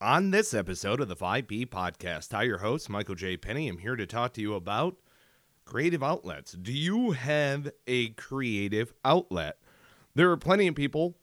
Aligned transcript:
On 0.00 0.30
this 0.30 0.52
episode 0.52 1.00
of 1.00 1.08
the 1.08 1.16
5P 1.16 1.68
Podcast, 1.68 2.34
I, 2.34 2.42
your 2.42 2.58
host, 2.58 2.90
Michael 2.90 3.14
J. 3.14 3.38
Penny, 3.38 3.66
am 3.66 3.78
here 3.78 3.96
to 3.96 4.06
talk 4.06 4.34
to 4.34 4.42
you 4.42 4.52
about 4.52 4.96
creative 5.64 6.02
outlets. 6.02 6.52
Do 6.52 6.70
you 6.70 7.12
have 7.12 7.70
a 7.86 8.10
creative 8.10 8.92
outlet? 9.06 9.56
There 10.14 10.30
are 10.30 10.36
plenty 10.36 10.66
of 10.66 10.74
people 10.74 11.16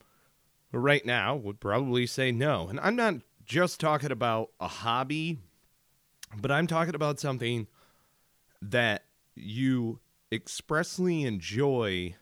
who 0.71 0.79
right 0.79 1.05
now 1.05 1.35
would 1.35 1.59
probably 1.59 2.07
say 2.07 2.31
no. 2.31 2.67
And 2.67 2.79
I'm 2.79 2.95
not 2.95 3.17
just 3.45 3.79
talking 3.79 4.11
about 4.11 4.49
a 4.59 4.67
hobby, 4.67 5.37
but 6.35 6.51
I'm 6.51 6.65
talking 6.65 6.95
about 6.95 7.19
something 7.19 7.67
that 8.59 9.03
you 9.35 9.99
expressly 10.31 11.25
enjoy 11.25 12.15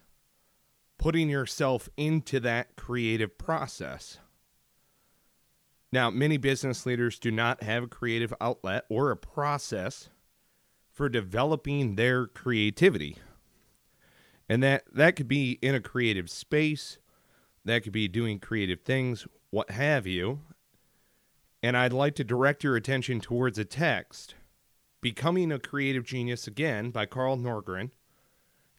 putting 0.97 1.29
yourself 1.29 1.88
into 1.95 2.41
that 2.41 2.75
creative 2.75 3.38
process. 3.38 4.18
Now, 5.91 6.09
many 6.09 6.38
business 6.38 6.86
leaders 6.86 7.20
do 7.20 7.31
not 7.31 7.63
have 7.63 7.84
a 7.84 7.88
creative 7.88 8.34
outlet 8.40 8.86
or 8.90 9.12
a 9.12 9.18
process 9.18 10.09
for 10.90 11.09
developing 11.09 11.95
their 11.95 12.27
creativity. 12.27 13.18
And 14.48 14.63
that 14.63 14.84
that 14.94 15.16
could 15.16 15.27
be 15.27 15.59
in 15.62 15.76
a 15.76 15.82
creative 15.82 16.30
space, 16.30 16.98
that 17.66 17.84
could 17.84 17.94
be 17.94 18.08
doing 18.08 18.40
creative 18.40 18.82
things, 18.82 19.27
what 19.49 19.72
have 19.72 20.08
you. 20.08 20.40
And 21.63 21.77
I'd 21.77 21.94
like 21.94 22.16
to 22.16 22.23
direct 22.23 22.63
your 22.63 22.76
attention 22.76 23.20
towards 23.20 23.58
a 23.58 23.66
text, 23.66 24.35
Becoming 24.99 25.52
a 25.52 25.60
Creative 25.60 26.04
Genius 26.04 26.48
Again 26.48 26.91
by 26.91 27.05
Carl 27.05 27.38
Nordgren. 27.38 27.91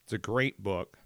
It's 0.04 0.12
a 0.12 0.18
great 0.18 0.62
book. 0.62 0.98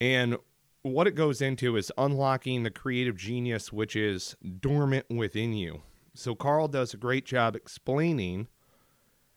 And 0.00 0.36
what 0.84 1.06
it 1.06 1.14
goes 1.14 1.40
into 1.40 1.76
is 1.76 1.90
unlocking 1.96 2.62
the 2.62 2.70
creative 2.70 3.16
genius 3.16 3.72
which 3.72 3.96
is 3.96 4.36
dormant 4.60 5.06
within 5.08 5.54
you. 5.54 5.80
So 6.12 6.34
Carl 6.34 6.68
does 6.68 6.92
a 6.92 6.98
great 6.98 7.24
job 7.24 7.56
explaining 7.56 8.48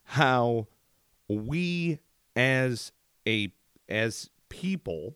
how 0.03 0.67
we 1.29 1.99
as 2.35 2.91
a 3.25 3.53
as 3.87 4.29
people 4.49 5.15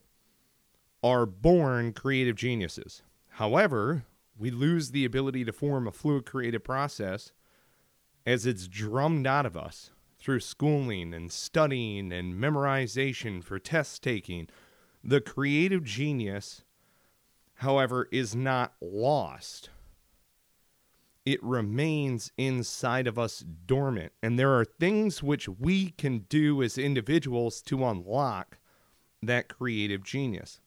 are 1.04 1.26
born 1.26 1.92
creative 1.92 2.38
geniuses. 2.38 3.04
However, 3.32 4.06
we 4.40 4.52
lose 4.52 4.92
the 4.92 5.04
ability 5.04 5.44
to 5.44 5.52
form 5.52 5.86
a 5.86 5.92
fluid 5.92 6.26
creative 6.26 6.64
process 6.64 7.34
as 8.26 8.46
it's 8.46 8.68
drummed 8.68 9.28
out 9.28 9.46
of 9.46 9.58
us 9.58 9.92
through 10.18 10.40
schooling 10.40 11.14
and 11.14 11.30
studying 11.30 12.14
and 12.14 12.36
memorization 12.36 13.44
for 13.44 13.60
test 13.60 14.02
taking 14.02 14.48
the 15.04 15.22
creative 15.22 15.84
genius, 15.84 16.64
however, 17.56 18.08
is 18.12 18.36
not 18.36 18.74
lost. 18.82 19.70
It 21.26 21.42
remains 21.44 22.32
inside 22.38 23.08
of 23.08 23.20
us 23.20 23.44
dormant. 23.66 24.12
And 24.24 24.40
there 24.40 24.58
are 24.58 24.66
things 24.66 25.22
which 25.22 25.48
we 25.48 25.92
can 25.92 26.20
do 26.30 26.64
as 26.64 26.78
individuals 26.78 27.62
to 27.64 27.86
unlock 27.86 28.58
that 29.22 29.48
creative 29.48 30.04
genius. 30.04 30.60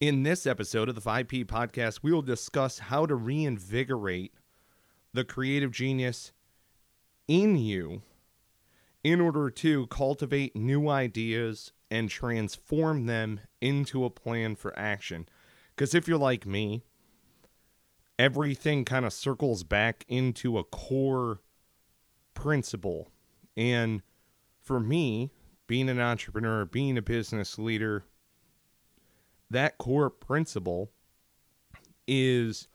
In 0.00 0.22
this 0.22 0.46
episode 0.46 0.88
of 0.88 0.94
the 0.94 1.00
5P 1.00 1.44
podcast, 1.44 2.00
we 2.02 2.12
will 2.12 2.22
discuss 2.22 2.78
how 2.78 3.06
to 3.06 3.14
reinvigorate 3.14 4.34
the 5.12 5.24
creative 5.24 5.70
genius 5.70 6.32
in 7.28 7.56
you 7.56 8.02
in 9.02 9.20
order 9.20 9.50
to 9.50 9.86
cultivate 9.88 10.56
new 10.56 10.88
ideas 10.88 11.72
and 11.90 12.10
transform 12.10 13.06
them 13.06 13.40
into 13.60 14.04
a 14.04 14.10
plan 14.10 14.56
for 14.56 14.76
action. 14.78 15.28
Because 15.74 15.94
if 15.94 16.08
you're 16.08 16.18
like 16.18 16.46
me, 16.46 16.82
everything 18.18 18.84
kind 18.84 19.04
of 19.04 19.12
circles 19.12 19.64
back 19.64 20.04
into 20.08 20.58
a 20.58 20.64
core 20.64 21.40
principle. 22.34 23.10
And 23.56 24.02
for 24.60 24.80
me, 24.80 25.30
being 25.66 25.88
an 25.88 26.00
entrepreneur, 26.00 26.64
being 26.64 26.98
a 26.98 27.02
business 27.02 27.58
leader, 27.58 28.04
that 29.50 29.78
core 29.78 30.10
principle 30.10 30.90
is 32.06 32.68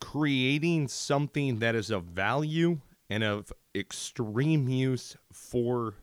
creating 0.00 0.88
something 0.88 1.58
that 1.58 1.74
is 1.74 1.90
of 1.90 2.04
value 2.04 2.80
and 3.10 3.24
of 3.24 3.52
extreme 3.74 4.68
use 4.68 5.16
for 5.32 5.94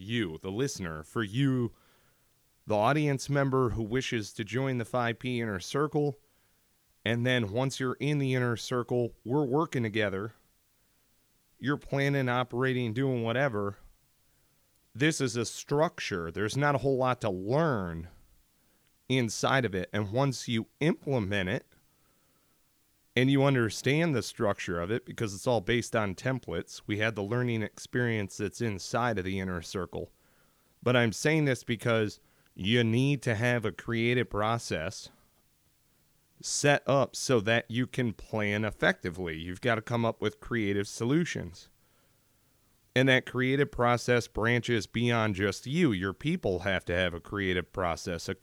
you, 0.00 0.38
the 0.42 0.50
listener, 0.50 1.02
for 1.02 1.22
you, 1.22 1.72
the 2.66 2.76
audience 2.76 3.28
member 3.28 3.70
who 3.70 3.82
wishes 3.82 4.32
to 4.32 4.44
join 4.44 4.78
the 4.78 4.84
5P 4.84 5.38
inner 5.38 5.60
circle. 5.60 6.18
And 7.04 7.26
then 7.26 7.52
once 7.52 7.80
you're 7.80 7.96
in 8.00 8.18
the 8.18 8.34
inner 8.34 8.56
circle, 8.56 9.14
we're 9.24 9.44
working 9.44 9.82
together. 9.82 10.34
You're 11.58 11.76
planning, 11.76 12.28
operating, 12.28 12.92
doing 12.92 13.22
whatever. 13.22 13.78
This 14.94 15.20
is 15.20 15.36
a 15.36 15.44
structure. 15.44 16.30
There's 16.30 16.56
not 16.56 16.74
a 16.74 16.78
whole 16.78 16.96
lot 16.96 17.20
to 17.22 17.30
learn 17.30 18.08
inside 19.08 19.64
of 19.64 19.74
it. 19.74 19.88
And 19.92 20.12
once 20.12 20.48
you 20.48 20.66
implement 20.80 21.48
it, 21.48 21.66
and 23.16 23.30
you 23.30 23.44
understand 23.44 24.14
the 24.14 24.22
structure 24.22 24.80
of 24.80 24.90
it 24.90 25.04
because 25.04 25.34
it's 25.34 25.46
all 25.46 25.60
based 25.60 25.96
on 25.96 26.14
templates. 26.14 26.82
We 26.86 26.98
had 26.98 27.16
the 27.16 27.22
learning 27.22 27.62
experience 27.62 28.36
that's 28.36 28.60
inside 28.60 29.18
of 29.18 29.24
the 29.24 29.40
inner 29.40 29.62
circle. 29.62 30.10
But 30.82 30.96
I'm 30.96 31.12
saying 31.12 31.44
this 31.44 31.64
because 31.64 32.20
you 32.54 32.84
need 32.84 33.22
to 33.22 33.34
have 33.34 33.64
a 33.64 33.72
creative 33.72 34.30
process 34.30 35.08
set 36.42 36.82
up 36.88 37.14
so 37.14 37.40
that 37.40 37.66
you 37.68 37.86
can 37.86 38.12
plan 38.12 38.64
effectively. 38.64 39.36
You've 39.36 39.60
got 39.60 39.74
to 39.74 39.82
come 39.82 40.04
up 40.04 40.22
with 40.22 40.40
creative 40.40 40.88
solutions. 40.88 41.68
And 42.94 43.08
that 43.08 43.26
creative 43.26 43.70
process 43.70 44.26
branches 44.26 44.86
beyond 44.86 45.34
just 45.34 45.66
you. 45.66 45.92
Your 45.92 46.12
people 46.12 46.60
have 46.60 46.84
to 46.86 46.94
have 46.94 47.14
a 47.14 47.20
creative 47.20 47.72
process. 47.72 48.28
A, 48.28 48.34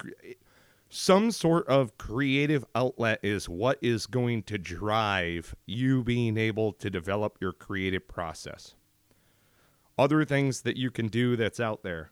some 0.90 1.32
sort 1.32 1.68
of 1.68 1.98
creative 1.98 2.64
outlet 2.74 3.20
is 3.22 3.50
what 3.50 3.78
is 3.82 4.06
going 4.06 4.44
to 4.44 4.58
drive 4.58 5.54
you 5.66 6.04
being 6.04 6.38
able 6.38 6.72
to 6.74 6.90
develop 6.90 7.38
your 7.42 7.52
creative 7.52 8.08
process. 8.08 8.76
Other 9.98 10.24
things 10.24 10.62
that 10.62 10.78
you 10.78 10.90
can 10.90 11.08
do 11.08 11.36
that's 11.36 11.60
out 11.60 11.84
there. 11.84 12.12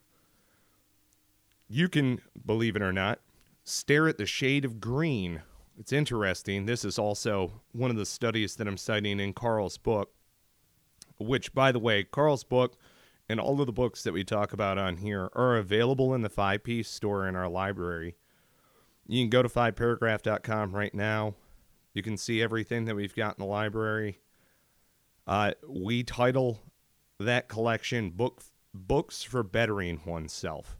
You 1.69 1.87
can, 1.87 2.19
believe 2.45 2.75
it 2.75 2.81
or 2.81 2.91
not, 2.91 3.19
stare 3.63 4.07
at 4.07 4.17
the 4.17 4.25
shade 4.25 4.65
of 4.65 4.81
green. 4.81 5.41
It's 5.79 5.93
interesting. 5.93 6.65
This 6.65 6.83
is 6.83 6.99
also 6.99 7.61
one 7.71 7.91
of 7.91 7.97
the 7.97 8.05
studies 8.05 8.55
that 8.57 8.67
I'm 8.67 8.77
citing 8.77 9.19
in 9.19 9.33
Carl's 9.33 9.77
book, 9.77 10.11
which, 11.17 11.53
by 11.53 11.71
the 11.71 11.79
way, 11.79 12.03
Carl's 12.03 12.43
book 12.43 12.75
and 13.29 13.39
all 13.39 13.59
of 13.59 13.67
the 13.67 13.73
books 13.73 14.03
that 14.03 14.13
we 14.13 14.23
talk 14.23 14.51
about 14.51 14.77
on 14.77 14.97
here 14.97 15.29
are 15.33 15.57
available 15.57 16.13
in 16.13 16.21
the 16.21 16.29
5P 16.29 16.85
store 16.85 17.27
in 17.27 17.35
our 17.35 17.49
library 17.49 18.15
you 19.07 19.23
can 19.23 19.29
go 19.29 19.41
to 19.41 19.49
5paragraph.com 19.49 20.75
right 20.75 20.93
now. 20.93 21.35
You 21.93 22.01
can 22.01 22.17
see 22.17 22.41
everything 22.41 22.85
that 22.85 22.95
we've 22.95 23.15
got 23.15 23.37
in 23.37 23.43
the 23.43 23.49
library. 23.49 24.19
Uh, 25.27 25.51
we 25.67 26.03
title 26.03 26.59
that 27.19 27.47
collection 27.47 28.11
book 28.11 28.43
books 28.73 29.23
for 29.23 29.41
bettering 29.41 30.01
oneself. 30.05 30.77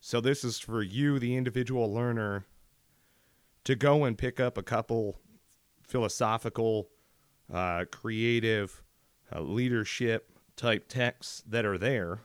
So 0.00 0.20
this 0.20 0.44
is 0.44 0.58
for 0.58 0.82
you, 0.82 1.18
the 1.18 1.36
individual 1.36 1.92
learner, 1.92 2.44
to 3.64 3.74
go 3.74 4.04
and 4.04 4.18
pick 4.18 4.40
up 4.40 4.58
a 4.58 4.62
couple 4.62 5.20
philosophical, 5.86 6.88
uh, 7.52 7.84
creative, 7.90 8.82
uh, 9.34 9.40
leadership 9.40 10.30
type 10.56 10.88
texts 10.88 11.42
that 11.46 11.64
are 11.64 11.78
there 11.78 12.20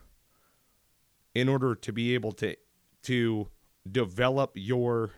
in 1.34 1.48
order 1.48 1.76
to 1.76 1.94
be 1.94 2.14
able 2.14 2.32
to 2.34 2.56
to 3.02 3.48
develop 3.90 4.52
your 4.56 5.12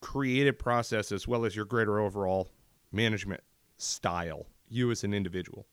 creative 0.00 0.58
process 0.58 1.12
as 1.12 1.26
well 1.26 1.44
as 1.44 1.56
your 1.56 1.64
greater 1.64 1.98
overall 1.98 2.48
management 2.92 3.42
style, 3.76 4.46
you 4.68 4.90
as 4.90 5.04
an 5.04 5.14
individual. 5.14 5.66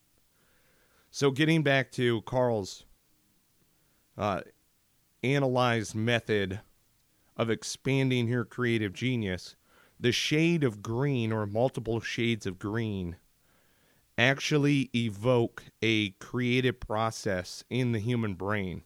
So, 1.10 1.31
getting 1.31 1.62
back 1.62 1.92
to 1.94 2.22
Carl's 2.22 2.86
uh, 4.18 4.42
analyzed 5.24 5.94
method 5.96 6.62
of 7.36 7.50
expanding 7.50 8.28
your 8.28 8.46
creative 8.46 8.94
genius, 8.94 9.56
the 10.00 10.12
shade 10.12 10.64
of 10.64 10.81
green 10.81 11.31
or 11.31 11.46
multiple 11.46 12.00
shades 12.00 12.46
of 12.46 12.57
green 12.57 13.18
actually 14.18 14.90
evoke 14.96 15.64
a 15.81 16.12
creative 16.12 16.80
process 16.80 17.64
in 17.69 17.92
the 17.92 18.00
human 18.00 18.34
brain. 18.34 18.84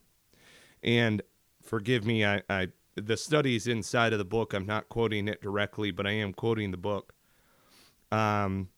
And 0.82 1.22
forgive 1.62 2.04
me, 2.04 2.24
I, 2.24 2.42
I 2.48 2.68
the 2.96 3.16
studies 3.16 3.66
inside 3.66 4.12
of 4.12 4.18
the 4.18 4.24
book. 4.24 4.52
I'm 4.52 4.66
not 4.66 4.88
quoting 4.88 5.28
it 5.28 5.42
directly, 5.42 5.90
but 5.90 6.06
I 6.06 6.12
am 6.12 6.32
quoting 6.32 6.70
the 6.70 6.76
book. 6.76 7.14
Um, 8.10 8.70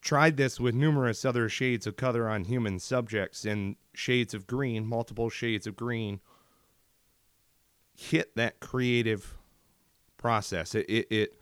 tried 0.00 0.36
this 0.36 0.60
with 0.60 0.74
numerous 0.74 1.24
other 1.24 1.48
shades 1.48 1.86
of 1.86 1.96
color 1.96 2.28
on 2.28 2.44
human 2.44 2.78
subjects 2.78 3.44
and 3.44 3.76
shades 3.92 4.34
of 4.34 4.46
green, 4.46 4.86
multiple 4.86 5.30
shades 5.30 5.66
of 5.66 5.76
green, 5.76 6.20
hit 7.96 8.36
that 8.36 8.60
creative 8.60 9.36
process. 10.16 10.74
It, 10.74 10.86
it, 10.88 11.06
it 11.10 11.34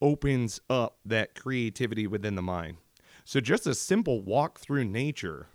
opens 0.00 0.60
up 0.68 0.98
that 1.04 1.34
creativity 1.34 2.06
within 2.06 2.34
the 2.34 2.42
mind. 2.42 2.78
So 3.24 3.40
just 3.40 3.66
a 3.66 3.74
simple 3.74 4.22
walk 4.22 4.58
through 4.58 4.84
nature 4.84 5.48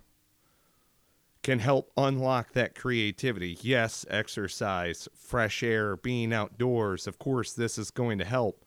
can 1.44 1.58
help 1.58 1.92
unlock 1.96 2.52
that 2.54 2.74
creativity. 2.74 3.58
Yes, 3.60 4.06
exercise, 4.08 5.08
fresh 5.14 5.62
air, 5.62 5.94
being 5.94 6.32
outdoors, 6.32 7.06
of 7.06 7.18
course, 7.18 7.52
this 7.52 7.76
is 7.76 7.90
going 7.90 8.18
to 8.18 8.24
help. 8.24 8.64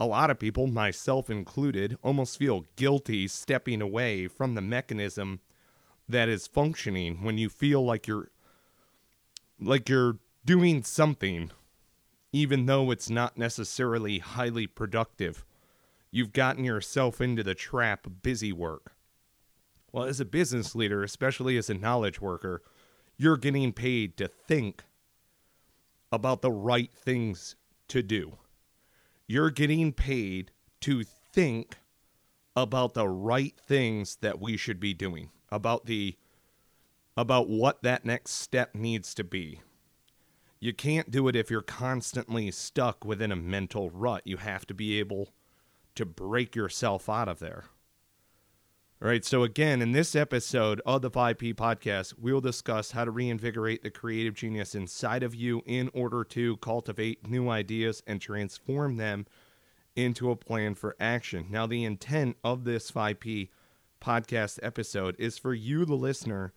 A 0.00 0.06
lot 0.06 0.28
of 0.28 0.38
people, 0.38 0.66
myself 0.66 1.30
included, 1.30 1.96
almost 2.02 2.36
feel 2.36 2.66
guilty 2.74 3.28
stepping 3.28 3.80
away 3.80 4.26
from 4.26 4.54
the 4.54 4.60
mechanism 4.60 5.40
that 6.08 6.28
is 6.28 6.48
functioning 6.48 7.22
when 7.22 7.38
you 7.38 7.48
feel 7.48 7.84
like 7.84 8.06
you're 8.08 8.30
like 9.60 9.88
you're 9.88 10.18
doing 10.44 10.82
something 10.82 11.50
even 12.32 12.66
though 12.66 12.90
it's 12.90 13.10
not 13.10 13.38
necessarily 13.38 14.18
highly 14.18 14.66
productive. 14.66 15.44
You've 16.10 16.32
gotten 16.32 16.64
yourself 16.64 17.20
into 17.20 17.42
the 17.42 17.54
trap 17.54 18.06
of 18.06 18.22
busy 18.22 18.52
work. 18.52 18.92
Well, 19.92 20.04
as 20.04 20.20
a 20.20 20.24
business 20.24 20.74
leader, 20.74 21.02
especially 21.02 21.56
as 21.56 21.70
a 21.70 21.74
knowledge 21.74 22.20
worker, 22.20 22.62
you're 23.16 23.36
getting 23.36 23.72
paid 23.72 24.16
to 24.18 24.28
think 24.28 24.84
about 26.12 26.42
the 26.42 26.52
right 26.52 26.92
things 26.92 27.56
to 27.88 28.02
do. 28.02 28.38
You're 29.26 29.50
getting 29.50 29.92
paid 29.92 30.52
to 30.80 31.02
think 31.04 31.76
about 32.54 32.94
the 32.94 33.08
right 33.08 33.54
things 33.58 34.16
that 34.16 34.40
we 34.40 34.56
should 34.56 34.80
be 34.80 34.94
doing, 34.94 35.30
about 35.50 35.86
the 35.86 36.16
about 37.16 37.48
what 37.48 37.82
that 37.82 38.04
next 38.04 38.32
step 38.32 38.74
needs 38.76 39.12
to 39.12 39.24
be. 39.24 39.60
You 40.60 40.72
can't 40.72 41.10
do 41.10 41.26
it 41.26 41.34
if 41.34 41.50
you're 41.50 41.62
constantly 41.62 42.50
stuck 42.52 43.04
within 43.04 43.32
a 43.32 43.36
mental 43.36 43.90
rut. 43.90 44.22
You 44.24 44.36
have 44.36 44.66
to 44.66 44.74
be 44.74 44.98
able 45.00 45.30
to 45.96 46.06
break 46.06 46.54
yourself 46.54 47.08
out 47.08 47.28
of 47.28 47.40
there. 47.40 47.64
All 49.00 49.06
right, 49.06 49.24
so 49.24 49.44
again, 49.44 49.80
in 49.80 49.92
this 49.92 50.16
episode 50.16 50.82
of 50.84 51.02
the 51.02 51.10
5P 51.10 51.54
podcast, 51.54 52.14
we'll 52.18 52.40
discuss 52.40 52.90
how 52.90 53.04
to 53.04 53.12
reinvigorate 53.12 53.84
the 53.84 53.92
creative 53.92 54.34
genius 54.34 54.74
inside 54.74 55.22
of 55.22 55.36
you 55.36 55.62
in 55.66 55.88
order 55.94 56.24
to 56.24 56.56
cultivate 56.56 57.28
new 57.28 57.48
ideas 57.48 58.02
and 58.08 58.20
transform 58.20 58.96
them 58.96 59.24
into 59.94 60.32
a 60.32 60.36
plan 60.36 60.74
for 60.74 60.96
action. 60.98 61.46
Now, 61.48 61.64
the 61.64 61.84
intent 61.84 62.38
of 62.42 62.64
this 62.64 62.90
5P 62.90 63.50
podcast 64.00 64.58
episode 64.64 65.14
is 65.16 65.38
for 65.38 65.54
you, 65.54 65.84
the 65.84 65.94
listener, 65.94 66.52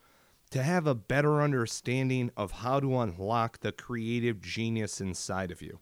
to 0.49 0.63
have 0.63 0.87
a 0.87 0.95
better 0.95 1.43
understanding 1.43 2.31
of 2.35 2.53
how 2.53 2.79
to 2.79 2.97
unlock 2.97 3.59
the 3.59 3.71
creative 3.71 4.41
genius 4.41 4.99
inside 4.99 5.51
of 5.51 5.61
you. 5.61 5.77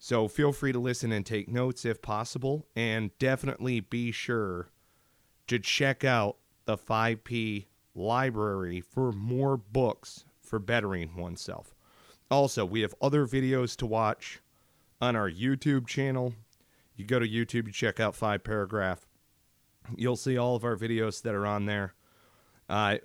So, 0.00 0.26
feel 0.26 0.50
free 0.50 0.72
to 0.72 0.80
listen 0.80 1.12
and 1.12 1.24
take 1.24 1.48
notes 1.48 1.84
if 1.84 2.02
possible, 2.02 2.66
and 2.74 3.16
definitely 3.20 3.78
be 3.78 4.10
sure 4.10 4.72
to 5.50 5.58
check 5.58 6.04
out 6.04 6.36
the 6.64 6.78
5P 6.78 7.66
library 7.96 8.80
for 8.80 9.10
more 9.10 9.56
books 9.56 10.24
for 10.40 10.60
bettering 10.60 11.16
oneself. 11.16 11.74
Also, 12.30 12.64
we 12.64 12.82
have 12.82 12.94
other 13.02 13.26
videos 13.26 13.76
to 13.78 13.84
watch 13.86 14.38
on 15.00 15.16
our 15.16 15.28
YouTube 15.28 15.88
channel. 15.88 16.34
You 16.94 17.04
go 17.04 17.18
to 17.18 17.26
YouTube, 17.26 17.66
you 17.66 17.72
check 17.72 17.98
out 17.98 18.14
5 18.14 18.44
Paragraph. 18.44 19.08
You'll 19.96 20.14
see 20.14 20.38
all 20.38 20.54
of 20.54 20.62
our 20.62 20.76
videos 20.76 21.20
that 21.22 21.34
are 21.34 21.46
on 21.46 21.66
there. 21.66 21.94
Uh, 22.68 22.98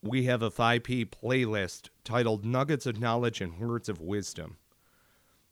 we 0.00 0.26
have 0.26 0.40
a 0.40 0.52
5P 0.52 1.06
playlist 1.06 1.88
titled 2.04 2.44
Nuggets 2.44 2.86
of 2.86 3.00
Knowledge 3.00 3.40
and 3.40 3.58
Words 3.58 3.88
of 3.88 4.00
Wisdom. 4.00 4.58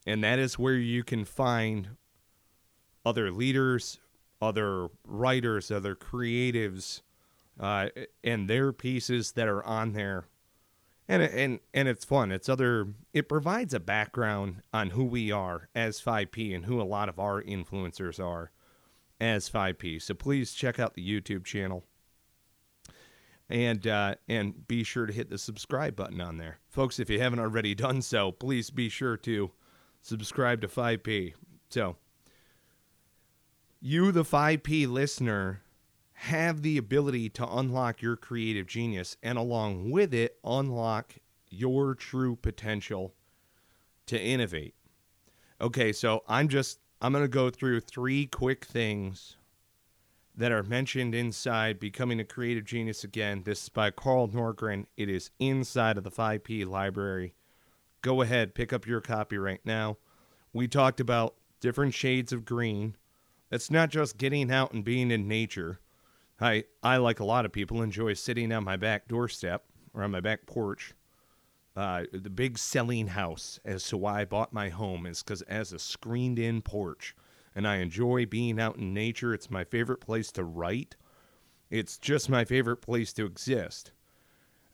And 0.06 0.22
that 0.22 0.38
is 0.38 0.60
where 0.60 0.74
you 0.74 1.02
can 1.02 1.24
find 1.24 1.96
other 3.04 3.32
leaders, 3.32 3.98
other 4.40 4.88
writers, 5.04 5.70
other 5.70 5.94
creatives, 5.94 7.02
uh, 7.58 7.88
and 8.22 8.48
their 8.48 8.72
pieces 8.72 9.32
that 9.32 9.48
are 9.48 9.64
on 9.64 9.92
there. 9.92 10.24
And, 11.08 11.22
and 11.22 11.60
and 11.72 11.86
it's 11.86 12.04
fun. 12.04 12.32
It's 12.32 12.48
other. 12.48 12.88
It 13.12 13.28
provides 13.28 13.72
a 13.72 13.78
background 13.78 14.62
on 14.72 14.90
who 14.90 15.04
we 15.04 15.30
are 15.30 15.68
as 15.72 16.00
5P 16.00 16.52
and 16.52 16.64
who 16.64 16.80
a 16.80 16.82
lot 16.82 17.08
of 17.08 17.20
our 17.20 17.40
influencers 17.40 18.18
are 18.18 18.50
as 19.20 19.48
5P. 19.48 20.02
So 20.02 20.14
please 20.14 20.52
check 20.52 20.80
out 20.80 20.94
the 20.94 21.08
YouTube 21.08 21.44
channel, 21.44 21.84
and 23.48 23.86
uh, 23.86 24.16
and 24.28 24.66
be 24.66 24.82
sure 24.82 25.06
to 25.06 25.12
hit 25.12 25.30
the 25.30 25.38
subscribe 25.38 25.94
button 25.94 26.20
on 26.20 26.38
there, 26.38 26.58
folks. 26.68 26.98
If 26.98 27.08
you 27.08 27.20
haven't 27.20 27.38
already 27.38 27.76
done 27.76 28.02
so, 28.02 28.32
please 28.32 28.70
be 28.70 28.88
sure 28.88 29.16
to 29.18 29.52
subscribe 30.02 30.60
to 30.62 30.68
5P. 30.68 31.34
So 31.70 31.96
you, 33.86 34.10
the 34.10 34.24
5P 34.24 34.88
listener, 34.88 35.62
have 36.14 36.62
the 36.62 36.76
ability 36.76 37.28
to 37.28 37.46
unlock 37.48 38.02
your 38.02 38.16
creative 38.16 38.66
genius 38.66 39.16
and 39.22 39.38
along 39.38 39.92
with 39.92 40.12
it, 40.12 40.38
unlock 40.42 41.14
your 41.50 41.94
true 41.94 42.34
potential 42.34 43.14
to 44.06 44.20
innovate. 44.20 44.74
Okay, 45.60 45.92
so 45.92 46.24
I'm 46.26 46.48
just, 46.48 46.80
I'm 47.00 47.12
going 47.12 47.22
to 47.22 47.28
go 47.28 47.48
through 47.48 47.78
three 47.78 48.26
quick 48.26 48.64
things 48.64 49.36
that 50.36 50.50
are 50.50 50.64
mentioned 50.64 51.14
inside 51.14 51.78
Becoming 51.78 52.18
a 52.18 52.24
Creative 52.24 52.64
Genius 52.64 53.04
Again. 53.04 53.44
This 53.44 53.62
is 53.62 53.68
by 53.68 53.92
Carl 53.92 54.26
Nordgren. 54.26 54.86
It 54.96 55.08
is 55.08 55.30
inside 55.38 55.96
of 55.96 56.02
the 56.02 56.10
5P 56.10 56.66
library. 56.66 57.34
Go 58.02 58.20
ahead, 58.20 58.52
pick 58.52 58.72
up 58.72 58.84
your 58.84 59.00
copy 59.00 59.38
right 59.38 59.60
now. 59.64 59.98
We 60.52 60.66
talked 60.66 60.98
about 60.98 61.36
different 61.60 61.94
shades 61.94 62.32
of 62.32 62.44
green 62.44 62.96
it's 63.50 63.70
not 63.70 63.90
just 63.90 64.18
getting 64.18 64.50
out 64.50 64.72
and 64.72 64.84
being 64.84 65.10
in 65.10 65.28
nature. 65.28 65.80
I, 66.40 66.64
I, 66.82 66.98
like 66.98 67.20
a 67.20 67.24
lot 67.24 67.46
of 67.46 67.52
people, 67.52 67.82
enjoy 67.82 68.14
sitting 68.14 68.52
on 68.52 68.64
my 68.64 68.76
back 68.76 69.08
doorstep 69.08 69.64
or 69.94 70.02
on 70.02 70.10
my 70.10 70.20
back 70.20 70.46
porch. 70.46 70.94
Uh, 71.74 72.04
the 72.12 72.30
big 72.30 72.58
selling 72.58 73.08
house 73.08 73.60
as 73.64 73.84
to 73.88 73.96
why 73.96 74.22
I 74.22 74.24
bought 74.24 74.52
my 74.52 74.70
home 74.70 75.06
is 75.06 75.22
because 75.22 75.42
it 75.42 75.50
has 75.50 75.72
a 75.72 75.78
screened 75.78 76.38
in 76.38 76.62
porch. 76.62 77.14
And 77.54 77.66
I 77.66 77.76
enjoy 77.76 78.26
being 78.26 78.60
out 78.60 78.76
in 78.76 78.92
nature. 78.92 79.32
It's 79.32 79.50
my 79.50 79.64
favorite 79.64 80.00
place 80.00 80.30
to 80.32 80.44
write. 80.44 80.96
It's 81.70 81.98
just 81.98 82.28
my 82.28 82.44
favorite 82.44 82.78
place 82.78 83.12
to 83.14 83.24
exist. 83.24 83.92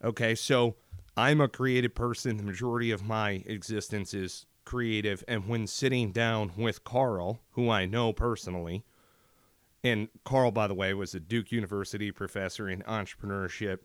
Okay, 0.03 0.35
so 0.35 0.77
I'm 1.17 1.41
a 1.41 1.49
creative 1.49 1.95
person. 1.95 2.37
The 2.37 2.43
majority 2.43 2.91
of 2.91 3.05
my 3.05 3.43
existence 3.47 4.15
is 4.15 4.47
creative. 4.64 5.25
And 5.29 5.49
when 5.49 5.67
sitting 5.67 6.12
down 6.12 6.53
with 6.56 6.85
Carl, 6.85 7.40
who 7.52 7.71
I 7.71 7.87
know 7.87 8.12
personally, 8.12 8.85
and 9.85 10.09
Carl, 10.25 10.52
by 10.52 10.66
the 10.66 10.75
way, 10.75 10.95
was 10.95 11.14
a 11.14 11.21
Duke 11.21 11.50
University 11.50 12.11
professor 12.12 12.69
in 12.69 12.83
entrepreneurship. 12.83 13.78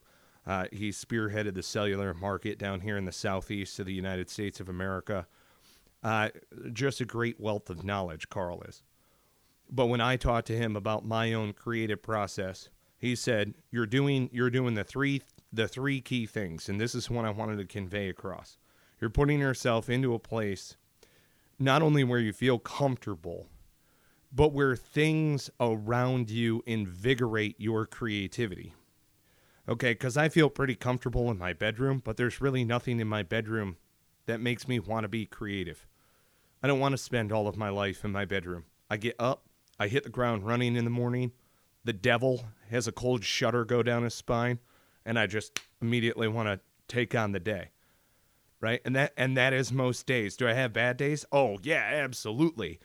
Uh, 0.45 0.65
he 0.71 0.89
spearheaded 0.89 1.55
the 1.55 1.63
cellular 1.63 2.13
market 2.13 2.57
down 2.59 2.81
here 2.81 2.97
in 2.97 3.05
the 3.05 3.11
southeast 3.11 3.79
of 3.79 3.85
the 3.85 3.93
United 3.93 4.29
States 4.29 4.59
of 4.59 4.69
America. 4.69 5.27
Uh, 6.03 6.29
just 6.71 7.01
a 7.01 7.05
great 7.05 7.39
wealth 7.39 7.69
of 7.69 7.83
knowledge, 7.83 8.29
Carl 8.29 8.61
is. 8.67 8.83
But 9.69 9.87
when 9.87 9.99
I 9.99 10.15
talked 10.15 10.47
to 10.47 10.57
him 10.57 10.75
about 10.75 11.05
my 11.05 11.33
own 11.33 11.53
creative 11.53 12.01
process, 12.01 12.69
he 12.97 13.15
said, 13.15 13.55
"You're 13.71 13.85
doing 13.85 14.29
you're 14.31 14.49
doing 14.49 14.75
the 14.75 14.83
three 14.83 15.21
the 15.51 15.67
three 15.67 16.01
key 16.01 16.25
things, 16.25 16.69
and 16.69 16.79
this 16.79 16.95
is 16.95 17.09
what 17.09 17.25
I 17.25 17.31
wanted 17.31 17.57
to 17.57 17.65
convey 17.65 18.09
across. 18.09 18.57
You're 18.99 19.09
putting 19.09 19.39
yourself 19.39 19.89
into 19.89 20.13
a 20.13 20.19
place 20.19 20.75
not 21.59 21.81
only 21.81 22.03
where 22.03 22.19
you 22.19 22.33
feel 22.33 22.59
comfortable, 22.59 23.47
but 24.31 24.53
where 24.53 24.75
things 24.75 25.49
around 25.59 26.29
you 26.29 26.63
invigorate 26.65 27.55
your 27.59 27.85
creativity. 27.85 28.73
Okay, 29.69 29.91
because 29.91 30.17
I 30.17 30.29
feel 30.29 30.49
pretty 30.49 30.75
comfortable 30.75 31.29
in 31.29 31.37
my 31.37 31.53
bedroom, 31.53 32.01
but 32.03 32.17
there's 32.17 32.41
really 32.41 32.63
nothing 32.63 32.99
in 32.99 33.07
my 33.07 33.23
bedroom 33.23 33.77
that 34.25 34.39
makes 34.39 34.67
me 34.67 34.79
want 34.79 35.03
to 35.03 35.09
be 35.09 35.25
creative. 35.25 35.87
I 36.61 36.67
don't 36.67 36.79
want 36.79 36.93
to 36.93 36.97
spend 36.97 37.31
all 37.31 37.47
of 37.47 37.57
my 37.57 37.69
life 37.69 38.03
in 38.05 38.11
my 38.11 38.25
bedroom. 38.25 38.65
I 38.89 38.97
get 38.97 39.15
up, 39.19 39.43
I 39.79 39.87
hit 39.87 40.03
the 40.03 40.09
ground 40.09 40.45
running 40.45 40.75
in 40.75 40.85
the 40.85 40.89
morning. 40.89 41.31
The 41.83 41.93
devil 41.93 42.45
has 42.69 42.87
a 42.87 42.91
cold 42.91 43.23
shudder 43.23 43.65
go 43.65 43.83
down 43.83 44.03
his 44.03 44.13
spine, 44.13 44.59
and 45.05 45.19
I 45.19 45.27
just 45.27 45.59
immediately 45.81 46.27
want 46.27 46.47
to 46.47 46.59
take 46.87 47.15
on 47.15 47.31
the 47.31 47.39
day 47.39 47.69
right? 48.61 48.81
And 48.85 48.95
that 48.95 49.13
and 49.17 49.37
that 49.37 49.53
is 49.53 49.71
most 49.71 50.05
days. 50.05 50.35
Do 50.37 50.47
I 50.47 50.53
have 50.53 50.73
bad 50.73 50.97
days? 50.97 51.25
Oh, 51.31 51.57
yeah, 51.61 51.89
absolutely. 51.93 52.79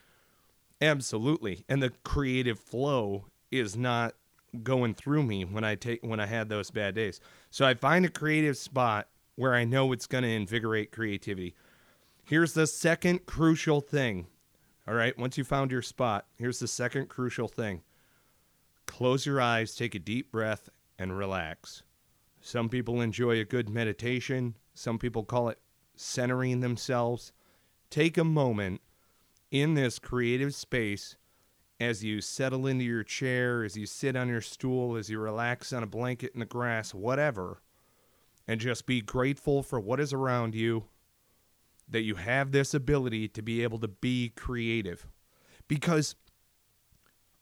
Absolutely. 0.81 1.65
And 1.69 1.83
the 1.83 1.93
creative 2.03 2.59
flow 2.59 3.27
is 3.51 3.77
not 3.77 4.15
going 4.63 4.95
through 4.95 5.23
me 5.23 5.45
when 5.45 5.65
I 5.65 5.75
take 5.75 6.03
when 6.03 6.21
I 6.21 6.27
had 6.27 6.49
those 6.49 6.71
bad 6.71 6.95
days. 6.95 7.21
So 7.51 7.65
I 7.65 7.75
find 7.75 8.05
a 8.05 8.11
creative 8.11 8.57
spot 8.57 9.09
where 9.37 9.55
I 9.55 9.65
know 9.65 9.93
it's 9.93 10.07
going 10.07 10.25
to 10.25 10.31
invigorate 10.31 10.93
creativity. 10.93 11.55
Here's 12.25 12.53
the 12.53 12.67
second 12.67 13.27
crucial 13.27 13.81
thing. 13.81 14.27
All 14.87 14.95
right, 14.95 15.17
once 15.17 15.39
you 15.39 15.45
found 15.45 15.71
your 15.71 15.83
spot, 15.83 16.27
here's 16.37 16.59
the 16.59 16.69
second 16.69 17.09
crucial 17.09 17.49
thing. 17.49 17.83
Close 18.87 19.25
your 19.25 19.41
eyes, 19.41 19.75
take 19.75 19.95
a 19.95 20.01
deep 20.01 20.33
breath 20.33 20.69
and 20.99 21.17
relax. 21.17 21.83
Some 22.41 22.69
people 22.69 23.01
enjoy 23.01 23.39
a 23.39 23.45
good 23.45 23.69
meditation. 23.69 24.57
Some 24.75 24.99
people 24.99 25.23
call 25.23 25.49
it 25.49 25.59
centering 25.97 26.61
themselves. 26.61 27.33
Take 27.91 28.17
a 28.17 28.25
moment 28.25 28.81
in 29.51 29.75
this 29.75 29.99
creative 29.99 30.55
space 30.55 31.17
as 31.79 32.05
you 32.05 32.21
settle 32.21 32.67
into 32.67 32.85
your 32.85 33.03
chair, 33.03 33.65
as 33.65 33.77
you 33.77 33.87
sit 33.87 34.15
on 34.17 34.29
your 34.29 34.41
stool, 34.41 34.97
as 34.97 35.11
you 35.11 35.19
relax 35.19 35.73
on 35.73 35.83
a 35.83 35.87
blanket 35.87 36.33
in 36.33 36.41
the 36.41 36.47
grass, 36.47 36.95
whatever, 36.95 37.61
and 38.47 38.61
just 38.61 38.87
be 38.87 39.01
grateful 39.01 39.63
for 39.63 39.81
what 39.81 40.01
is 40.01 40.13
around 40.13 40.55
you, 40.55 40.85
that 41.89 42.03
you 42.03 42.15
have 42.15 42.53
this 42.53 42.73
ability 42.73 43.29
to 43.29 43.43
be 43.43 43.63
able 43.63 43.79
to 43.79 43.89
be 43.89 44.33
creative. 44.37 45.07
Because 45.67 46.15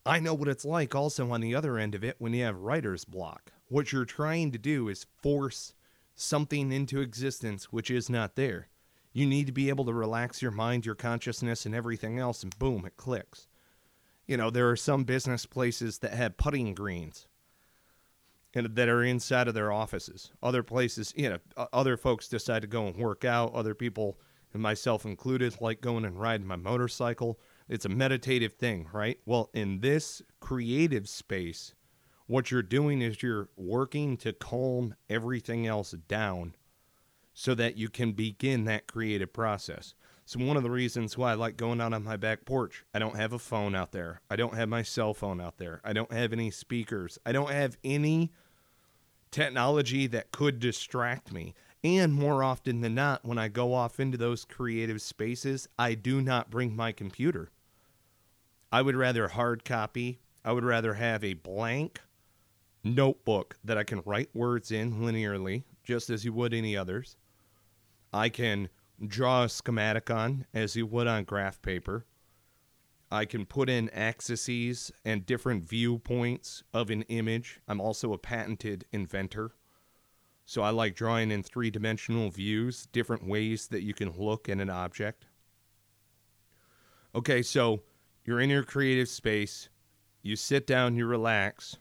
I 0.06 0.18
know 0.18 0.34
what 0.34 0.48
it's 0.48 0.64
like 0.64 0.94
also 0.94 1.30
on 1.30 1.40
the 1.40 1.54
other 1.54 1.78
end 1.78 1.94
of 1.94 2.02
it 2.02 2.16
when 2.18 2.32
you 2.32 2.44
have 2.44 2.56
writer's 2.56 3.04
block. 3.04 3.52
What 3.68 3.92
you're 3.92 4.04
trying 4.04 4.50
to 4.52 4.58
do 4.58 4.88
is 4.88 5.06
force 5.22 5.74
something 6.20 6.72
into 6.72 7.00
existence 7.00 7.66
which 7.66 7.90
is 7.90 8.10
not 8.10 8.36
there. 8.36 8.68
You 9.12 9.26
need 9.26 9.46
to 9.46 9.52
be 9.52 9.68
able 9.68 9.84
to 9.86 9.92
relax 9.92 10.40
your 10.40 10.52
mind, 10.52 10.86
your 10.86 10.94
consciousness, 10.94 11.66
and 11.66 11.74
everything 11.74 12.18
else, 12.18 12.42
and 12.42 12.56
boom, 12.58 12.84
it 12.86 12.96
clicks. 12.96 13.48
You 14.26 14.36
know, 14.36 14.50
there 14.50 14.70
are 14.70 14.76
some 14.76 15.04
business 15.04 15.46
places 15.46 15.98
that 15.98 16.12
have 16.12 16.36
putting 16.36 16.74
greens 16.74 17.26
and 18.54 18.74
that 18.76 18.88
are 18.88 19.02
inside 19.02 19.48
of 19.48 19.54
their 19.54 19.72
offices. 19.72 20.30
Other 20.42 20.62
places, 20.62 21.12
you 21.16 21.30
know, 21.30 21.38
other 21.72 21.96
folks 21.96 22.28
decide 22.28 22.62
to 22.62 22.68
go 22.68 22.86
and 22.86 22.96
work 22.96 23.24
out. 23.24 23.54
Other 23.54 23.74
people, 23.74 24.18
and 24.52 24.62
myself 24.62 25.04
included, 25.04 25.60
like 25.60 25.80
going 25.80 26.04
and 26.04 26.20
riding 26.20 26.46
my 26.46 26.56
motorcycle. 26.56 27.38
It's 27.68 27.84
a 27.84 27.88
meditative 27.88 28.54
thing, 28.54 28.88
right? 28.92 29.18
Well, 29.24 29.50
in 29.54 29.80
this 29.80 30.22
creative 30.40 31.08
space, 31.08 31.74
what 32.30 32.52
you're 32.52 32.62
doing 32.62 33.02
is 33.02 33.24
you're 33.24 33.48
working 33.56 34.16
to 34.16 34.32
calm 34.32 34.94
everything 35.08 35.66
else 35.66 35.90
down 36.06 36.54
so 37.34 37.56
that 37.56 37.76
you 37.76 37.88
can 37.88 38.12
begin 38.12 38.62
that 38.62 38.86
creative 38.86 39.32
process. 39.32 39.94
So, 40.26 40.38
one 40.38 40.56
of 40.56 40.62
the 40.62 40.70
reasons 40.70 41.18
why 41.18 41.32
I 41.32 41.34
like 41.34 41.56
going 41.56 41.80
out 41.80 41.92
on 41.92 42.04
my 42.04 42.16
back 42.16 42.44
porch, 42.44 42.84
I 42.94 43.00
don't 43.00 43.16
have 43.16 43.32
a 43.32 43.38
phone 43.40 43.74
out 43.74 43.90
there. 43.90 44.20
I 44.30 44.36
don't 44.36 44.54
have 44.54 44.68
my 44.68 44.82
cell 44.82 45.12
phone 45.12 45.40
out 45.40 45.58
there. 45.58 45.80
I 45.82 45.92
don't 45.92 46.12
have 46.12 46.32
any 46.32 46.52
speakers. 46.52 47.18
I 47.26 47.32
don't 47.32 47.50
have 47.50 47.76
any 47.82 48.30
technology 49.32 50.06
that 50.06 50.30
could 50.30 50.60
distract 50.60 51.32
me. 51.32 51.56
And 51.82 52.14
more 52.14 52.44
often 52.44 52.80
than 52.80 52.94
not, 52.94 53.24
when 53.24 53.38
I 53.38 53.48
go 53.48 53.74
off 53.74 53.98
into 53.98 54.16
those 54.16 54.44
creative 54.44 55.02
spaces, 55.02 55.68
I 55.76 55.94
do 55.94 56.22
not 56.22 56.48
bring 56.48 56.76
my 56.76 56.92
computer. 56.92 57.50
I 58.70 58.82
would 58.82 58.94
rather 58.94 59.26
hard 59.26 59.64
copy, 59.64 60.20
I 60.44 60.52
would 60.52 60.64
rather 60.64 60.94
have 60.94 61.24
a 61.24 61.34
blank 61.34 62.00
notebook 62.84 63.56
that 63.64 63.78
I 63.78 63.84
can 63.84 64.02
write 64.04 64.30
words 64.34 64.70
in 64.70 65.00
linearly, 65.00 65.64
just 65.82 66.10
as 66.10 66.24
you 66.24 66.32
would 66.32 66.54
any 66.54 66.76
others. 66.76 67.16
I 68.12 68.28
can 68.28 68.68
draw 69.06 69.44
a 69.44 69.48
schematic 69.48 70.10
on 70.10 70.46
as 70.52 70.76
you 70.76 70.86
would 70.86 71.06
on 71.06 71.24
graph 71.24 71.60
paper. 71.62 72.06
I 73.10 73.24
can 73.24 73.44
put 73.44 73.68
in 73.68 73.90
axes 73.90 74.92
and 75.04 75.26
different 75.26 75.68
viewpoints 75.68 76.62
of 76.72 76.90
an 76.90 77.02
image. 77.02 77.60
I'm 77.66 77.80
also 77.80 78.12
a 78.12 78.18
patented 78.18 78.84
inventor. 78.92 79.52
So 80.44 80.62
I 80.62 80.70
like 80.70 80.94
drawing 80.94 81.30
in 81.30 81.42
three 81.42 81.70
dimensional 81.70 82.30
views, 82.30 82.86
different 82.92 83.26
ways 83.26 83.68
that 83.68 83.82
you 83.82 83.94
can 83.94 84.12
look 84.16 84.48
at 84.48 84.58
an 84.58 84.70
object. 84.70 85.26
Okay, 87.14 87.42
so 87.42 87.82
you're 88.24 88.40
in 88.40 88.50
your 88.50 88.62
creative 88.62 89.08
space, 89.08 89.68
you 90.22 90.36
sit 90.36 90.66
down, 90.66 90.96
you 90.96 91.06
relax, 91.06 91.76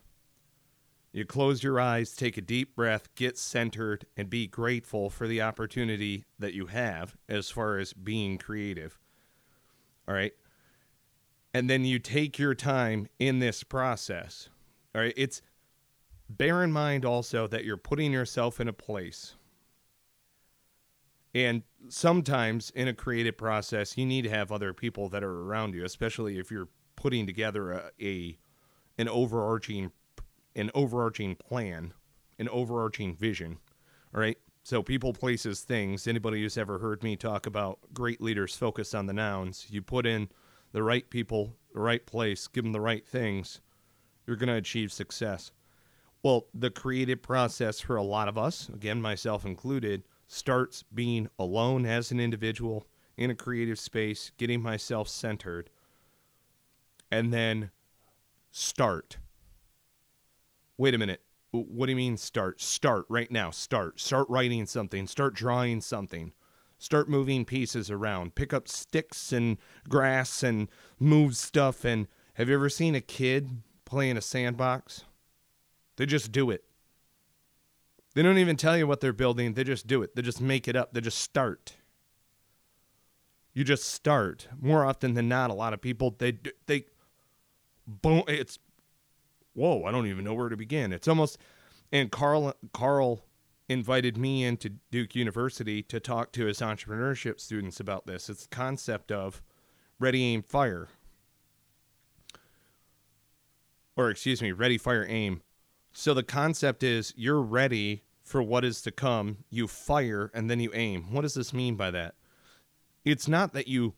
you 1.12 1.24
close 1.24 1.62
your 1.62 1.80
eyes, 1.80 2.14
take 2.14 2.36
a 2.36 2.42
deep 2.42 2.76
breath, 2.76 3.12
get 3.16 3.36
centered, 3.36 4.06
and 4.16 4.30
be 4.30 4.46
grateful 4.46 5.10
for 5.10 5.26
the 5.26 5.42
opportunity 5.42 6.24
that 6.38 6.54
you 6.54 6.66
have 6.66 7.16
as 7.28 7.50
far 7.50 7.78
as 7.78 7.92
being 7.92 8.38
creative. 8.38 8.98
All 10.06 10.14
right. 10.14 10.32
And 11.52 11.68
then 11.68 11.84
you 11.84 11.98
take 11.98 12.38
your 12.38 12.54
time 12.54 13.08
in 13.18 13.40
this 13.40 13.64
process. 13.64 14.48
All 14.94 15.00
right. 15.00 15.14
It's 15.16 15.42
bear 16.28 16.62
in 16.62 16.70
mind 16.70 17.04
also 17.04 17.48
that 17.48 17.64
you're 17.64 17.76
putting 17.76 18.12
yourself 18.12 18.60
in 18.60 18.68
a 18.68 18.72
place. 18.72 19.34
And 21.34 21.62
sometimes 21.88 22.70
in 22.70 22.86
a 22.86 22.94
creative 22.94 23.36
process, 23.36 23.98
you 23.98 24.06
need 24.06 24.22
to 24.22 24.30
have 24.30 24.52
other 24.52 24.72
people 24.72 25.08
that 25.08 25.24
are 25.24 25.42
around 25.42 25.74
you, 25.74 25.84
especially 25.84 26.38
if 26.38 26.50
you're 26.52 26.68
putting 26.94 27.26
together 27.26 27.72
a, 27.72 27.90
a 28.00 28.38
an 28.98 29.08
overarching 29.08 29.90
an 30.54 30.70
overarching 30.74 31.36
plan, 31.36 31.92
an 32.38 32.48
overarching 32.48 33.14
vision. 33.14 33.58
All 34.14 34.20
right. 34.20 34.38
So 34.62 34.82
people, 34.82 35.12
places, 35.12 35.62
things. 35.62 36.06
Anybody 36.06 36.42
who's 36.42 36.58
ever 36.58 36.78
heard 36.78 37.02
me 37.02 37.16
talk 37.16 37.46
about 37.46 37.78
great 37.94 38.20
leaders 38.20 38.56
focus 38.56 38.94
on 38.94 39.06
the 39.06 39.12
nouns. 39.12 39.66
You 39.70 39.80
put 39.82 40.06
in 40.06 40.28
the 40.72 40.82
right 40.82 41.08
people, 41.08 41.56
the 41.72 41.80
right 41.80 42.04
place, 42.04 42.46
give 42.46 42.64
them 42.64 42.72
the 42.72 42.80
right 42.80 43.06
things, 43.06 43.60
you're 44.26 44.36
going 44.36 44.48
to 44.48 44.54
achieve 44.54 44.92
success. 44.92 45.50
Well, 46.22 46.46
the 46.54 46.70
creative 46.70 47.22
process 47.22 47.80
for 47.80 47.96
a 47.96 48.02
lot 48.02 48.28
of 48.28 48.36
us, 48.36 48.68
again, 48.68 49.00
myself 49.00 49.44
included, 49.44 50.04
starts 50.26 50.84
being 50.94 51.28
alone 51.38 51.86
as 51.86 52.10
an 52.10 52.20
individual 52.20 52.86
in 53.16 53.30
a 53.30 53.34
creative 53.34 53.78
space, 53.78 54.30
getting 54.36 54.62
myself 54.62 55.08
centered, 55.08 55.70
and 57.10 57.32
then 57.32 57.70
start 58.50 59.18
wait 60.80 60.94
a 60.94 60.98
minute. 60.98 61.20
What 61.52 61.86
do 61.86 61.92
you 61.92 61.96
mean 61.96 62.16
start? 62.16 62.60
Start 62.60 63.04
right 63.10 63.30
now. 63.30 63.50
Start. 63.50 64.00
Start 64.00 64.28
writing 64.30 64.64
something. 64.66 65.06
Start 65.06 65.34
drawing 65.34 65.82
something. 65.82 66.32
Start 66.78 67.08
moving 67.08 67.44
pieces 67.44 67.90
around. 67.90 68.34
Pick 68.34 68.54
up 68.54 68.66
sticks 68.66 69.30
and 69.30 69.58
grass 69.88 70.42
and 70.42 70.68
move 70.98 71.36
stuff. 71.36 71.84
And 71.84 72.08
have 72.34 72.48
you 72.48 72.54
ever 72.54 72.70
seen 72.70 72.94
a 72.94 73.02
kid 73.02 73.62
play 73.84 74.08
in 74.08 74.16
a 74.16 74.22
sandbox? 74.22 75.04
They 75.96 76.06
just 76.06 76.32
do 76.32 76.50
it. 76.50 76.64
They 78.14 78.22
don't 78.22 78.38
even 78.38 78.56
tell 78.56 78.78
you 78.78 78.86
what 78.86 79.00
they're 79.00 79.12
building. 79.12 79.52
They 79.52 79.64
just 79.64 79.86
do 79.86 80.02
it. 80.02 80.16
They 80.16 80.22
just 80.22 80.40
make 80.40 80.66
it 80.66 80.76
up. 80.76 80.94
They 80.94 81.02
just 81.02 81.18
start. 81.18 81.76
You 83.52 83.64
just 83.64 83.84
start. 83.84 84.48
More 84.58 84.84
often 84.86 85.12
than 85.12 85.28
not, 85.28 85.50
a 85.50 85.54
lot 85.54 85.74
of 85.74 85.82
people 85.82 86.14
they 86.18 86.38
they 86.66 86.84
boom. 87.86 88.22
It's 88.28 88.58
whoa, 89.60 89.84
I 89.84 89.92
don't 89.92 90.06
even 90.06 90.24
know 90.24 90.34
where 90.34 90.48
to 90.48 90.56
begin. 90.56 90.92
It's 90.92 91.06
almost 91.06 91.38
and 91.92 92.10
Carl 92.10 92.54
Carl 92.72 93.24
invited 93.68 94.16
me 94.16 94.42
into 94.42 94.70
Duke 94.90 95.14
University 95.14 95.82
to 95.84 96.00
talk 96.00 96.32
to 96.32 96.46
his 96.46 96.60
entrepreneurship 96.60 97.38
students 97.38 97.78
about 97.78 98.06
this. 98.06 98.28
It's 98.28 98.46
the 98.46 98.54
concept 98.54 99.12
of 99.12 99.42
ready 99.98 100.24
aim 100.24 100.42
fire. 100.42 100.88
Or 103.96 104.10
excuse 104.10 104.40
me, 104.40 104.50
ready 104.50 104.78
fire 104.78 105.06
aim. 105.08 105.42
So 105.92 106.14
the 106.14 106.22
concept 106.22 106.82
is 106.82 107.12
you're 107.16 107.42
ready 107.42 108.04
for 108.22 108.42
what 108.42 108.64
is 108.64 108.80
to 108.82 108.90
come, 108.90 109.38
you 109.50 109.68
fire 109.68 110.30
and 110.32 110.50
then 110.50 110.60
you 110.60 110.70
aim. 110.72 111.12
What 111.12 111.22
does 111.22 111.34
this 111.34 111.52
mean 111.52 111.76
by 111.76 111.90
that? 111.90 112.14
It's 113.04 113.28
not 113.28 113.52
that 113.52 113.68
you 113.68 113.94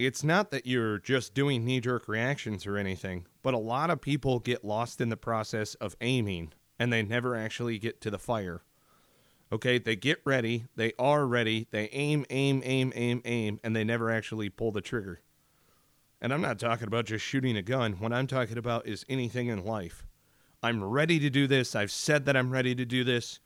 it's 0.00 0.24
not 0.24 0.50
that 0.50 0.66
you're 0.66 0.98
just 0.98 1.34
doing 1.34 1.62
knee 1.62 1.78
jerk 1.78 2.08
reactions 2.08 2.66
or 2.66 2.78
anything, 2.78 3.26
but 3.42 3.52
a 3.52 3.58
lot 3.58 3.90
of 3.90 4.00
people 4.00 4.38
get 4.38 4.64
lost 4.64 4.98
in 4.98 5.10
the 5.10 5.16
process 5.16 5.74
of 5.74 5.94
aiming 6.00 6.54
and 6.78 6.90
they 6.90 7.02
never 7.02 7.36
actually 7.36 7.78
get 7.78 8.00
to 8.00 8.10
the 8.10 8.18
fire. 8.18 8.62
Okay, 9.52 9.78
they 9.78 9.96
get 9.96 10.22
ready, 10.24 10.64
they 10.74 10.94
are 10.98 11.26
ready, 11.26 11.66
they 11.70 11.90
aim, 11.92 12.24
aim, 12.30 12.62
aim, 12.64 12.94
aim, 12.96 13.20
aim, 13.26 13.60
and 13.62 13.76
they 13.76 13.84
never 13.84 14.10
actually 14.10 14.48
pull 14.48 14.72
the 14.72 14.80
trigger. 14.80 15.20
And 16.18 16.32
I'm 16.32 16.40
not 16.40 16.58
talking 16.58 16.86
about 16.86 17.04
just 17.04 17.24
shooting 17.24 17.58
a 17.58 17.62
gun. 17.62 17.94
What 17.94 18.14
I'm 18.14 18.26
talking 18.26 18.56
about 18.56 18.86
is 18.86 19.04
anything 19.06 19.48
in 19.48 19.62
life. 19.66 20.06
I'm 20.62 20.82
ready 20.82 21.18
to 21.18 21.28
do 21.28 21.46
this. 21.46 21.74
I've 21.74 21.90
said 21.90 22.24
that 22.24 22.38
I'm 22.38 22.50
ready 22.50 22.74
to 22.74 22.86
do 22.86 23.04
this. 23.04 23.38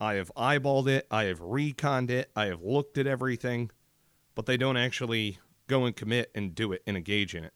I 0.00 0.14
have 0.14 0.32
eyeballed 0.36 0.88
it. 0.88 1.06
I 1.08 1.24
have 1.24 1.38
reconned 1.38 2.10
it. 2.10 2.32
I 2.34 2.46
have 2.46 2.62
looked 2.62 2.98
at 2.98 3.06
everything, 3.06 3.70
but 4.34 4.46
they 4.46 4.56
don't 4.56 4.76
actually 4.76 5.38
go 5.66 5.84
and 5.84 5.96
commit 5.96 6.30
and 6.34 6.54
do 6.54 6.72
it 6.72 6.82
and 6.86 6.96
engage 6.96 7.34
in 7.34 7.44
it. 7.44 7.54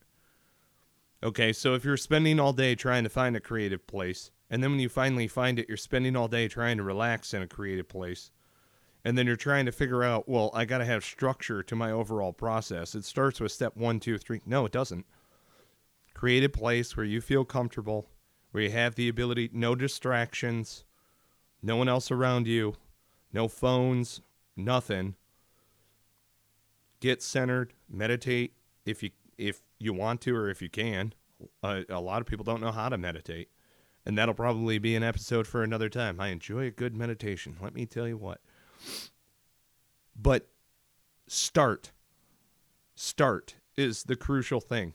Okay, 1.23 1.53
so 1.53 1.75
if 1.75 1.85
you're 1.85 1.97
spending 1.97 2.39
all 2.39 2.53
day 2.53 2.75
trying 2.75 3.03
to 3.05 3.11
find 3.11 3.37
a 3.37 3.41
creative 3.41 3.87
place, 3.87 4.31
and 4.51 4.63
then 4.63 4.71
when 4.71 4.81
you 4.81 4.89
finally 4.89 5.27
find 5.27 5.59
it, 5.59 5.67
you're 5.69 5.77
spending 5.77 6.15
all 6.15 6.29
day 6.29 6.47
trying 6.47 6.77
to 6.77 6.83
relax 6.85 7.35
in 7.35 7.43
a 7.43 7.49
creative 7.49 7.89
place, 7.89 8.31
and 9.05 9.19
then 9.19 9.27
you're 9.27 9.37
trying 9.37 9.67
to 9.67 9.73
figure 9.73 10.05
out, 10.05 10.29
well, 10.29 10.51
I 10.55 10.65
got 10.65 10.79
to 10.79 10.85
have 10.85 11.05
structure 11.05 11.63
to 11.63 11.77
my 11.77 11.91
overall 11.91 12.33
process. 12.33 12.95
It 12.95 13.05
starts 13.05 13.41
with 13.41 13.53
step 13.53 13.77
one, 13.77 14.01
two, 14.01 14.17
three. 14.17 14.41
No, 14.47 14.65
it 14.65 14.73
doesn't. 14.73 15.07
Create 16.15 16.45
a 16.45 16.49
place 16.49 16.97
where 16.97 17.07
you 17.07 17.21
feel 17.21 17.45
comfortable, 17.45 18.09
where 18.53 18.63
you 18.63 18.71
have 18.71 18.95
the 18.95 19.09
ability, 19.09 19.51
no 19.53 19.75
distractions, 19.75 20.85
no 21.63 21.77
one 21.77 21.89
else 21.89 22.11
around 22.11 22.47
you, 22.47 22.75
no 23.33 23.49
phones, 23.49 24.21
nothing 24.57 25.15
get 27.01 27.23
centered, 27.23 27.73
meditate 27.89 28.55
if 28.85 29.03
you 29.03 29.11
if 29.37 29.61
you 29.79 29.93
want 29.93 30.21
to 30.23 30.35
or 30.35 30.51
if 30.51 30.61
you 30.61 30.69
can. 30.69 31.15
A 31.63 32.01
lot 32.01 32.21
of 32.21 32.27
people 32.27 32.45
don't 32.45 32.61
know 32.61 32.73
how 32.73 32.89
to 32.89 32.99
meditate, 32.99 33.49
and 34.05 34.19
that'll 34.19 34.35
probably 34.35 34.79
be 34.79 34.97
an 34.97 35.05
episode 35.05 35.47
for 35.47 35.63
another 35.63 35.89
time. 35.89 36.21
I 36.21 36.29
enjoy 36.29 36.67
a 36.67 36.71
good 36.71 36.97
meditation. 36.97 37.57
Let 37.63 37.75
me 37.75 37.87
tell 37.87 38.09
you 38.09 38.17
what. 38.17 38.41
But 40.21 40.49
start. 41.29 41.93
Start. 42.97 43.55
is 43.77 44.03
the 44.03 44.17
crucial 44.17 44.61
thing. 44.61 44.95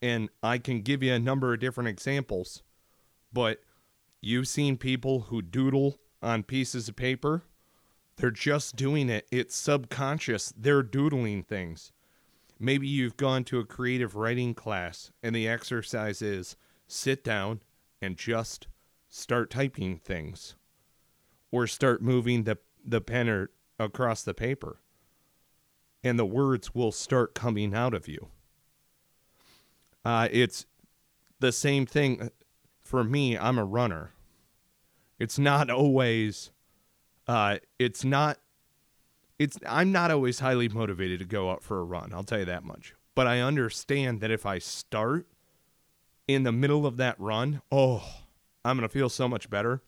And 0.00 0.30
I 0.42 0.58
can 0.58 0.82
give 0.82 1.02
you 1.02 1.12
a 1.12 1.18
number 1.18 1.52
of 1.52 1.60
different 1.60 1.88
examples, 1.88 2.62
but 3.32 3.60
you've 4.20 4.48
seen 4.48 4.76
people 4.76 5.22
who 5.22 5.42
doodle 5.42 5.98
on 6.22 6.44
pieces 6.44 6.88
of 6.88 6.94
paper. 6.96 7.42
They're 8.22 8.30
just 8.30 8.76
doing 8.76 9.08
it. 9.08 9.26
It's 9.32 9.56
subconscious. 9.56 10.54
They're 10.56 10.84
doodling 10.84 11.42
things. 11.42 11.90
Maybe 12.56 12.86
you've 12.86 13.16
gone 13.16 13.42
to 13.46 13.58
a 13.58 13.64
creative 13.64 14.14
writing 14.14 14.54
class 14.54 15.10
and 15.24 15.34
the 15.34 15.48
exercise 15.48 16.22
is 16.22 16.54
sit 16.86 17.24
down 17.24 17.62
and 18.00 18.16
just 18.16 18.68
start 19.08 19.50
typing 19.50 19.98
things 19.98 20.54
or 21.50 21.66
start 21.66 22.00
moving 22.00 22.44
the, 22.44 22.58
the 22.84 23.00
pen 23.00 23.28
or, 23.28 23.50
across 23.80 24.22
the 24.22 24.34
paper 24.34 24.78
and 26.04 26.16
the 26.16 26.24
words 26.24 26.72
will 26.72 26.92
start 26.92 27.34
coming 27.34 27.74
out 27.74 27.92
of 27.92 28.06
you. 28.06 28.28
Uh, 30.04 30.28
it's 30.30 30.66
the 31.40 31.50
same 31.50 31.86
thing 31.86 32.30
for 32.84 33.02
me. 33.02 33.36
I'm 33.36 33.58
a 33.58 33.64
runner. 33.64 34.12
It's 35.18 35.40
not 35.40 35.70
always, 35.70 36.52
uh, 37.26 37.58
it's 37.78 38.04
not, 38.04 38.38
it's, 39.38 39.58
I'm 39.66 39.92
not 39.92 40.10
always 40.10 40.40
highly 40.40 40.68
motivated 40.68 41.18
to 41.20 41.24
go 41.24 41.50
out 41.50 41.62
for 41.62 41.78
a 41.78 41.84
run. 41.84 42.12
I'll 42.12 42.24
tell 42.24 42.40
you 42.40 42.44
that 42.46 42.64
much. 42.64 42.94
But 43.14 43.26
I 43.26 43.40
understand 43.40 44.20
that 44.20 44.30
if 44.30 44.46
I 44.46 44.58
start 44.58 45.26
in 46.26 46.44
the 46.44 46.52
middle 46.52 46.86
of 46.86 46.96
that 46.96 47.18
run, 47.18 47.62
oh, 47.70 48.02
I'm 48.64 48.76
going 48.76 48.88
to 48.88 48.92
feel 48.92 49.08
so 49.08 49.28
much 49.28 49.50
better 49.50 49.82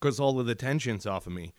because 0.00 0.18
all 0.18 0.40
of 0.40 0.46
the 0.46 0.54
tension's 0.54 1.06
off 1.06 1.26
of 1.26 1.32
me. 1.32 1.52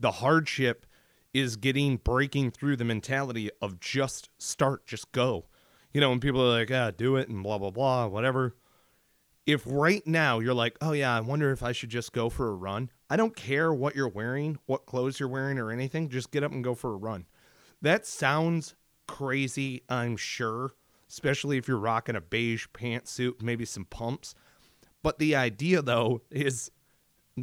The 0.00 0.12
hardship 0.12 0.86
is 1.32 1.56
getting 1.56 1.96
breaking 1.98 2.50
through 2.50 2.76
the 2.76 2.84
mentality 2.84 3.50
of 3.60 3.78
just 3.78 4.30
start, 4.38 4.86
just 4.86 5.12
go. 5.12 5.46
You 5.92 6.00
know, 6.00 6.10
when 6.10 6.20
people 6.20 6.42
are 6.42 6.58
like, 6.58 6.70
ah, 6.70 6.90
do 6.90 7.16
it 7.16 7.28
and 7.28 7.42
blah, 7.42 7.58
blah, 7.58 7.70
blah, 7.70 8.06
whatever. 8.06 8.54
If 9.46 9.62
right 9.64 10.04
now 10.06 10.40
you're 10.40 10.54
like, 10.54 10.76
oh, 10.80 10.92
yeah, 10.92 11.16
I 11.16 11.20
wonder 11.20 11.52
if 11.52 11.62
I 11.62 11.70
should 11.70 11.90
just 11.90 12.12
go 12.12 12.28
for 12.28 12.48
a 12.48 12.54
run, 12.54 12.90
I 13.08 13.16
don't 13.16 13.36
care 13.36 13.72
what 13.72 13.94
you're 13.94 14.08
wearing, 14.08 14.58
what 14.66 14.86
clothes 14.86 15.20
you're 15.20 15.28
wearing, 15.28 15.58
or 15.58 15.70
anything. 15.70 16.08
Just 16.08 16.32
get 16.32 16.42
up 16.42 16.50
and 16.50 16.64
go 16.64 16.74
for 16.74 16.92
a 16.92 16.96
run. 16.96 17.26
That 17.80 18.04
sounds 18.04 18.74
crazy, 19.06 19.82
I'm 19.88 20.16
sure, 20.16 20.72
especially 21.08 21.58
if 21.58 21.68
you're 21.68 21.76
rocking 21.78 22.16
a 22.16 22.20
beige 22.20 22.66
pantsuit, 22.74 23.40
maybe 23.40 23.64
some 23.64 23.84
pumps. 23.84 24.34
But 25.04 25.20
the 25.20 25.36
idea, 25.36 25.80
though, 25.80 26.22
is 26.30 26.72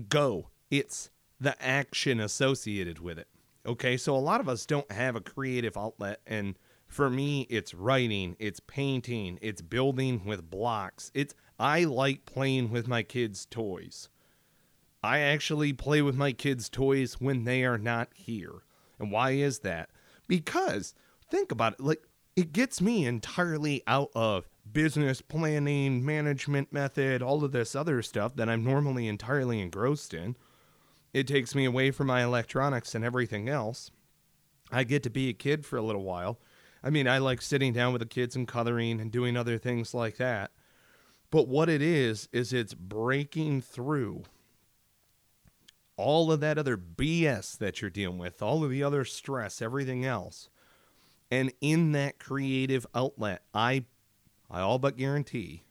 go. 0.09 0.49
It's 0.69 1.09
the 1.39 1.55
action 1.63 2.19
associated 2.19 2.99
with 2.99 3.17
it. 3.17 3.29
Okay, 3.65 3.95
so 3.95 4.13
a 4.13 4.17
lot 4.17 4.41
of 4.41 4.49
us 4.49 4.65
don't 4.65 4.91
have 4.91 5.15
a 5.15 5.21
creative 5.21 5.77
outlet, 5.77 6.19
and 6.27 6.59
for 6.93 7.09
me, 7.09 7.47
it's 7.49 7.73
writing, 7.73 8.35
it's 8.39 8.59
painting, 8.59 9.39
it's 9.41 9.61
building 9.61 10.23
with 10.25 10.49
blocks. 10.49 11.11
It's 11.13 11.33
I 11.59 11.83
like 11.85 12.25
playing 12.25 12.69
with 12.69 12.87
my 12.87 13.03
kids' 13.03 13.45
toys. 13.45 14.09
I 15.03 15.19
actually 15.19 15.73
play 15.73 16.01
with 16.01 16.15
my 16.15 16.31
kids' 16.31 16.69
toys 16.69 17.19
when 17.19 17.43
they 17.43 17.63
are 17.63 17.77
not 17.77 18.09
here. 18.13 18.63
And 18.99 19.11
why 19.11 19.31
is 19.31 19.59
that? 19.59 19.89
Because 20.27 20.93
think 21.29 21.51
about 21.51 21.73
it, 21.73 21.79
like 21.81 22.03
it 22.35 22.53
gets 22.53 22.79
me 22.79 23.05
entirely 23.05 23.83
out 23.85 24.09
of 24.15 24.47
business 24.71 25.21
planning, 25.21 26.05
management 26.05 26.71
method, 26.71 27.21
all 27.21 27.43
of 27.43 27.51
this 27.51 27.75
other 27.75 28.01
stuff 28.01 28.35
that 28.35 28.49
I'm 28.49 28.63
normally 28.63 29.07
entirely 29.07 29.59
engrossed 29.59 30.13
in. 30.13 30.35
It 31.13 31.27
takes 31.27 31.53
me 31.53 31.65
away 31.65 31.91
from 31.91 32.07
my 32.07 32.23
electronics 32.23 32.95
and 32.95 33.03
everything 33.03 33.49
else. 33.49 33.91
I 34.71 34.83
get 34.83 35.03
to 35.03 35.09
be 35.09 35.29
a 35.29 35.33
kid 35.33 35.65
for 35.65 35.77
a 35.77 35.83
little 35.83 36.03
while. 36.03 36.39
I 36.83 36.89
mean, 36.89 37.07
I 37.07 37.19
like 37.19 37.41
sitting 37.41 37.73
down 37.73 37.93
with 37.93 38.01
the 38.01 38.05
kids 38.07 38.35
and 38.35 38.47
coloring 38.47 38.99
and 38.99 39.11
doing 39.11 39.37
other 39.37 39.57
things 39.57 39.93
like 39.93 40.17
that. 40.17 40.51
But 41.31 41.47
what 41.47 41.69
it 41.69 41.81
is, 41.81 42.27
is 42.31 42.53
it's 42.53 42.73
breaking 42.73 43.61
through 43.61 44.23
all 45.95 46.31
of 46.31 46.41
that 46.41 46.57
other 46.57 46.77
BS 46.77 47.57
that 47.57 47.81
you're 47.81 47.89
dealing 47.89 48.17
with, 48.17 48.41
all 48.41 48.63
of 48.63 48.69
the 48.69 48.83
other 48.83 49.05
stress, 49.05 49.61
everything 49.61 50.05
else. 50.05 50.49
And 51.31 51.51
in 51.61 51.93
that 51.93 52.19
creative 52.19 52.85
outlet, 52.93 53.43
I 53.53 53.85
I 54.49 54.59
all 54.59 54.77
but 54.77 54.97
guarantee 54.97 55.63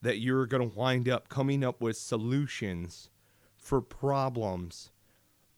that 0.00 0.18
you're 0.18 0.46
going 0.46 0.70
to 0.70 0.76
wind 0.76 1.08
up 1.08 1.28
coming 1.28 1.62
up 1.62 1.82
with 1.82 1.96
solutions 1.96 3.10
for 3.56 3.82
problems 3.82 4.90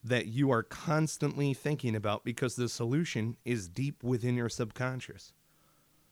that 0.04 0.26
you 0.26 0.50
are 0.50 0.62
constantly 0.62 1.54
thinking 1.54 1.94
about 1.96 2.24
because 2.24 2.56
the 2.56 2.68
solution 2.68 3.36
is 3.44 3.68
deep 3.68 4.02
within 4.02 4.36
your 4.36 4.48
subconscious. 4.48 5.32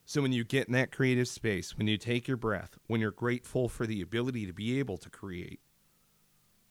So 0.05 0.23
when 0.23 0.33
you 0.33 0.45
get 0.45 0.69
in 0.69 0.73
that 0.75 0.93
creative 0.93 1.29
space, 1.29 1.77
when 1.77 1.89
you 1.89 1.97
take 1.97 2.29
your 2.29 2.37
breath, 2.37 2.77
when 2.87 3.01
you're 3.01 3.11
grateful 3.11 3.69
for 3.69 3.87
the 3.87 4.01
ability 4.01 4.47
to 4.47 4.53
be 4.53 4.79
able 4.79 4.97
to 4.99 5.11
create, 5.11 5.61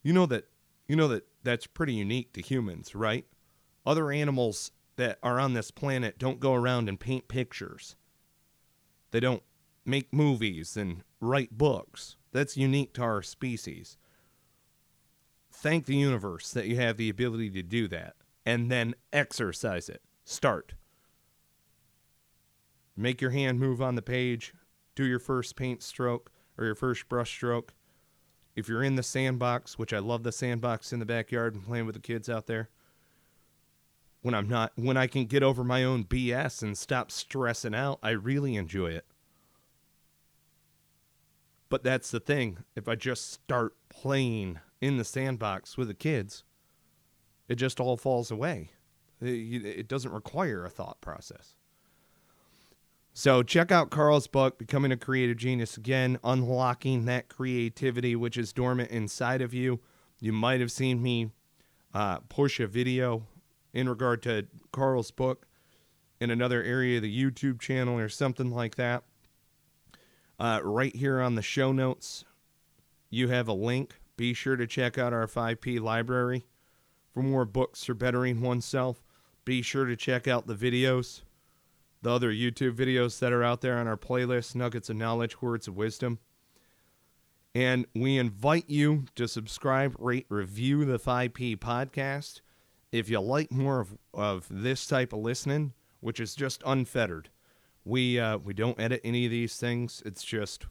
you 0.04 0.14
know 0.14 0.26
that 0.28 0.46
you 0.88 0.96
know 0.96 1.08
that 1.08 1.28
that's 1.44 1.68
pretty 1.68 1.94
unique 1.94 2.32
to 2.34 2.42
humans, 2.42 2.96
right? 2.96 3.26
Other 3.86 4.12
animals 4.12 4.72
that 4.96 5.20
are 5.24 5.40
on 5.40 5.54
this 5.54 5.72
planet 5.72 6.18
don't 6.18 6.40
go 6.40 6.54
around 6.54 6.88
and 6.88 7.00
paint 7.00 7.28
pictures. 7.28 7.96
They 9.12 9.20
don't 9.20 9.44
make 9.84 10.14
movies 10.14 10.78
and 10.78 11.04
write 11.20 11.58
books. 11.58 12.18
That's 12.32 12.56
unique 12.56 12.94
to 12.94 13.02
our 13.02 13.22
species 13.22 13.98
thank 15.56 15.86
the 15.86 15.96
universe 15.96 16.52
that 16.52 16.68
you 16.68 16.76
have 16.78 16.98
the 16.98 17.10
ability 17.10 17.50
to 17.52 17.64
do 17.64 17.88
that 17.88 18.16
and 18.46 18.72
then 18.72 18.96
exercise 19.12 19.90
it. 19.90 20.02
Start. 20.24 20.74
Make 22.96 23.22
your 23.22 23.32
hand 23.32 23.60
move 23.60 23.82
on 23.82 23.96
the 23.96 24.02
page, 24.02 24.54
do 24.96 25.06
your 25.06 25.20
first 25.20 25.56
paint 25.56 25.84
stroke 25.84 26.32
or 26.58 26.66
your 26.66 26.76
first 26.76 27.10
brush 27.10 27.30
stroke. 27.30 27.74
If 28.56 28.70
you're 28.70 28.84
in 28.84 28.96
the 28.96 29.04
sandbox, 29.04 29.78
which 29.78 29.92
I 29.92 30.00
love 30.00 30.24
the 30.24 30.32
sandbox 30.32 30.94
in 30.94 31.00
the 31.00 31.06
backyard 31.06 31.56
and 31.56 31.66
playing 31.66 31.86
with 31.86 31.96
the 31.96 32.02
kids 32.02 32.30
out 32.30 32.48
there, 32.48 32.70
when 34.22 34.34
I'm 34.34 34.48
not 34.48 34.72
when 34.76 34.98
I 34.98 35.08
can 35.08 35.26
get 35.26 35.44
over 35.44 35.64
my 35.64 35.84
own 35.84 36.06
BS 36.06 36.64
and 36.64 36.78
stop 36.78 37.12
stressing 37.12 37.76
out, 37.76 38.00
I 38.02 38.12
really 38.12 38.56
enjoy 38.56 38.88
it. 38.88 39.06
But 41.70 41.84
that's 41.84 42.10
the 42.10 42.20
thing. 42.20 42.60
If 42.76 42.88
I 42.88 42.96
just 42.96 43.32
start 43.32 43.76
playing 43.90 44.60
in 44.82 44.98
the 44.98 45.04
sandbox 45.04 45.78
with 45.78 45.88
the 45.88 45.94
kids, 45.94 46.44
it 47.48 47.56
just 47.56 47.80
all 47.80 47.98
falls 47.98 48.32
away. 48.32 48.72
It 49.22 49.88
doesn't 49.88 50.12
require 50.12 50.66
a 50.66 50.70
thought 50.70 51.00
process. 51.02 51.56
So 53.14 53.44
check 53.44 53.72
out 53.72 53.92
Carl's 53.92 54.28
book, 54.28 54.58
Becoming 54.58 54.92
a 54.92 54.98
Creative 54.98 55.38
Genius. 55.38 55.78
Again, 55.78 56.20
unlocking 56.24 57.06
that 57.06 57.30
creativity 57.30 58.14
which 58.16 58.36
is 58.36 58.52
dormant 58.52 58.92
inside 58.92 59.42
of 59.42 59.54
you. 59.54 59.80
You 60.20 60.34
might 60.34 60.60
have 60.60 60.72
seen 60.72 61.02
me 61.02 61.32
uh, 61.94 62.18
push 62.28 62.60
a 62.60 62.68
video 62.68 63.26
in 63.74 63.88
regard 63.88 64.22
to 64.24 64.48
Carl's 64.74 65.12
book 65.12 65.48
in 66.20 66.30
another 66.30 66.62
area 66.62 66.98
of 66.98 67.04
the 67.04 67.24
YouTube 67.24 67.62
channel 67.62 67.98
or 67.98 68.10
something 68.10 68.52
like 68.52 68.76
that. 68.76 69.04
Uh, 70.38 70.60
right 70.62 70.94
here 70.94 71.22
on 71.22 71.36
the 71.36 71.42
show 71.42 71.72
notes, 71.72 72.26
you 73.10 73.30
have 73.30 73.48
a 73.48 73.54
link 73.54 73.96
be 74.18 74.34
sure 74.34 74.56
to 74.56 74.68
check 74.68 74.98
out 74.98 75.14
our 75.14 75.28
5P 75.28 75.80
library 75.80 76.46
for 77.14 77.22
more 77.22 77.46
books 77.46 77.84
for 77.84 77.94
bettering 77.94 78.42
oneself. 78.42 79.04
Be 79.44 79.62
sure 79.62 79.86
to 79.86 79.96
check 79.96 80.28
out 80.28 80.48
the 80.48 80.56
videos, 80.56 81.22
the 82.02 82.12
other 82.12 82.32
YouTube 82.32 82.76
videos 82.76 83.20
that 83.20 83.34
are 83.34 83.44
out 83.44 83.62
there 83.62 83.78
on 83.78 83.88
our 83.88 83.98
playlist 83.98 84.56
Nuggets 84.56 84.90
of 84.90 84.96
Knowledge, 84.96 85.42
Words 85.42 85.68
of 85.68 85.76
Wisdom. 85.76 86.20
And 87.54 87.86
we 87.96 88.18
invite 88.18 88.70
you 88.70 89.06
to 89.16 89.28
subscribe, 89.28 89.96
rate, 89.98 90.26
review 90.30 90.84
the 90.84 91.00
5P 91.00 91.58
podcast. 91.58 92.42
If 92.92 93.10
you 93.10 93.20
like 93.22 93.52
more 93.52 93.80
of, 93.80 93.98
of 94.14 94.48
this 94.50 94.88
type 94.88 95.14
of 95.14 95.20
listening, 95.20 95.74
which 96.02 96.20
is 96.20 96.36
just 96.36 96.62
unfettered, 96.66 97.30
we 97.86 98.20
uh, 98.20 98.40
we 98.40 98.54
don't 98.54 98.80
edit 98.80 99.02
any 99.04 99.26
of 99.26 99.32
these 99.32 99.58
things. 99.58 100.02
It's 100.06 100.24
just 100.24 100.66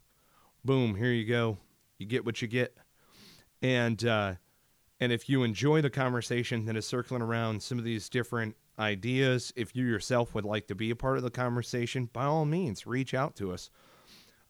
boom, 0.65 0.97
here 0.97 1.13
you 1.13 1.25
go. 1.25 1.59
You 1.99 2.07
get 2.07 2.25
what 2.25 2.43
you 2.43 2.49
get 2.49 2.77
and 3.65 4.05
uh, 4.05 4.35
and 5.01 5.11
if 5.11 5.27
you 5.27 5.43
enjoy 5.43 5.81
the 5.81 5.89
conversation 5.89 6.67
that 6.67 6.77
is 6.77 6.87
circling 6.87 7.23
around 7.23 7.63
some 7.63 7.79
of 7.79 7.85
these 7.85 8.11
different 8.11 8.55
ideas, 8.79 9.55
if 9.57 9.75
you 9.75 9.87
yourself 9.87 10.35
would 10.35 10.45
like 10.45 10.67
to 10.67 10.75
be 10.75 10.91
a 10.91 10.97
part 10.97 11.17
of 11.17 11.23
the 11.23 11.31
conversation, 11.31 12.11
by 12.13 12.25
all 12.25 12.45
means, 12.45 12.87
reach 12.87 13.15
out 13.15 13.35
to 13.37 13.53
us. 13.53 13.71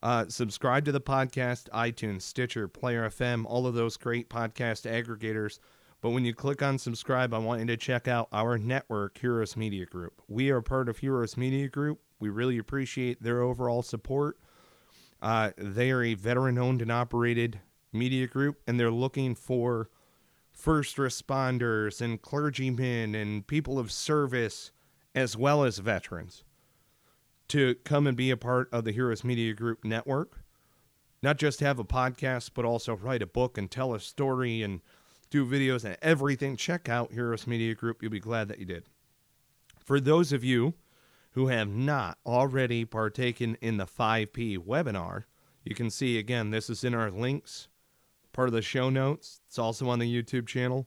Uh, 0.02 0.26
subscribe 0.28 0.84
to 0.84 0.92
the 0.92 1.00
podcast, 1.00 1.68
iTunes, 1.70 2.22
Stitcher, 2.22 2.66
Player 2.66 3.08
FM, 3.08 3.44
all 3.46 3.68
of 3.68 3.74
those 3.74 3.96
great 3.96 4.28
podcast 4.28 4.84
aggregators. 4.90 5.60
But 6.00 6.10
when 6.10 6.24
you 6.24 6.34
click 6.34 6.60
on 6.60 6.76
subscribe, 6.76 7.32
I 7.32 7.38
want 7.38 7.60
you 7.60 7.66
to 7.68 7.76
check 7.76 8.08
out 8.08 8.28
our 8.32 8.58
network, 8.58 9.16
Heroes 9.16 9.56
Media 9.56 9.86
Group. 9.86 10.20
We 10.28 10.50
are 10.50 10.60
part 10.60 10.88
of 10.88 10.98
Heroes 10.98 11.36
Media 11.36 11.68
Group. 11.68 12.00
We 12.18 12.30
really 12.30 12.58
appreciate 12.58 13.22
their 13.22 13.42
overall 13.42 13.82
support. 13.82 14.38
Uh, 15.22 15.52
they 15.56 15.92
are 15.92 16.02
a 16.02 16.14
veteran 16.14 16.58
owned 16.58 16.82
and 16.82 16.90
operated 16.90 17.60
media 17.94 18.26
group 18.26 18.60
and 18.66 18.78
they're 18.78 18.90
looking 18.90 19.34
for 19.34 19.88
first 20.52 20.96
responders 20.96 22.00
and 22.00 22.22
clergymen 22.22 23.14
and 23.14 23.46
people 23.46 23.78
of 23.78 23.90
service 23.90 24.70
as 25.14 25.36
well 25.36 25.64
as 25.64 25.78
veterans 25.78 26.44
to 27.48 27.74
come 27.84 28.06
and 28.06 28.16
be 28.16 28.30
a 28.30 28.36
part 28.36 28.68
of 28.72 28.84
the 28.84 28.92
Heroes 28.92 29.24
Media 29.24 29.52
Group 29.52 29.84
network. 29.84 30.40
Not 31.22 31.38
just 31.38 31.60
have 31.60 31.78
a 31.78 31.84
podcast, 31.84 32.50
but 32.54 32.64
also 32.64 32.96
write 32.96 33.22
a 33.22 33.26
book 33.26 33.56
and 33.56 33.70
tell 33.70 33.94
a 33.94 34.00
story 34.00 34.62
and 34.62 34.80
do 35.30 35.46
videos 35.46 35.84
and 35.84 35.96
everything. 36.02 36.56
Check 36.56 36.88
out 36.88 37.12
Heroes 37.12 37.46
Media 37.46 37.74
Group. 37.74 38.02
You'll 38.02 38.10
be 38.10 38.20
glad 38.20 38.48
that 38.48 38.58
you 38.58 38.64
did. 38.64 38.84
For 39.78 40.00
those 40.00 40.32
of 40.32 40.44
you 40.44 40.74
who 41.32 41.48
have 41.48 41.68
not 41.68 42.18
already 42.24 42.84
partaken 42.84 43.56
in 43.60 43.76
the 43.76 43.86
5P 43.86 44.58
webinar, 44.58 45.24
you 45.64 45.74
can 45.74 45.90
see 45.90 46.18
again, 46.18 46.50
this 46.50 46.70
is 46.70 46.84
in 46.84 46.94
our 46.94 47.10
links, 47.10 47.68
part 48.34 48.48
of 48.48 48.52
the 48.52 48.60
show 48.60 48.90
notes. 48.90 49.40
It's 49.46 49.58
also 49.58 49.88
on 49.88 49.98
the 49.98 50.22
YouTube 50.22 50.46
channel. 50.46 50.86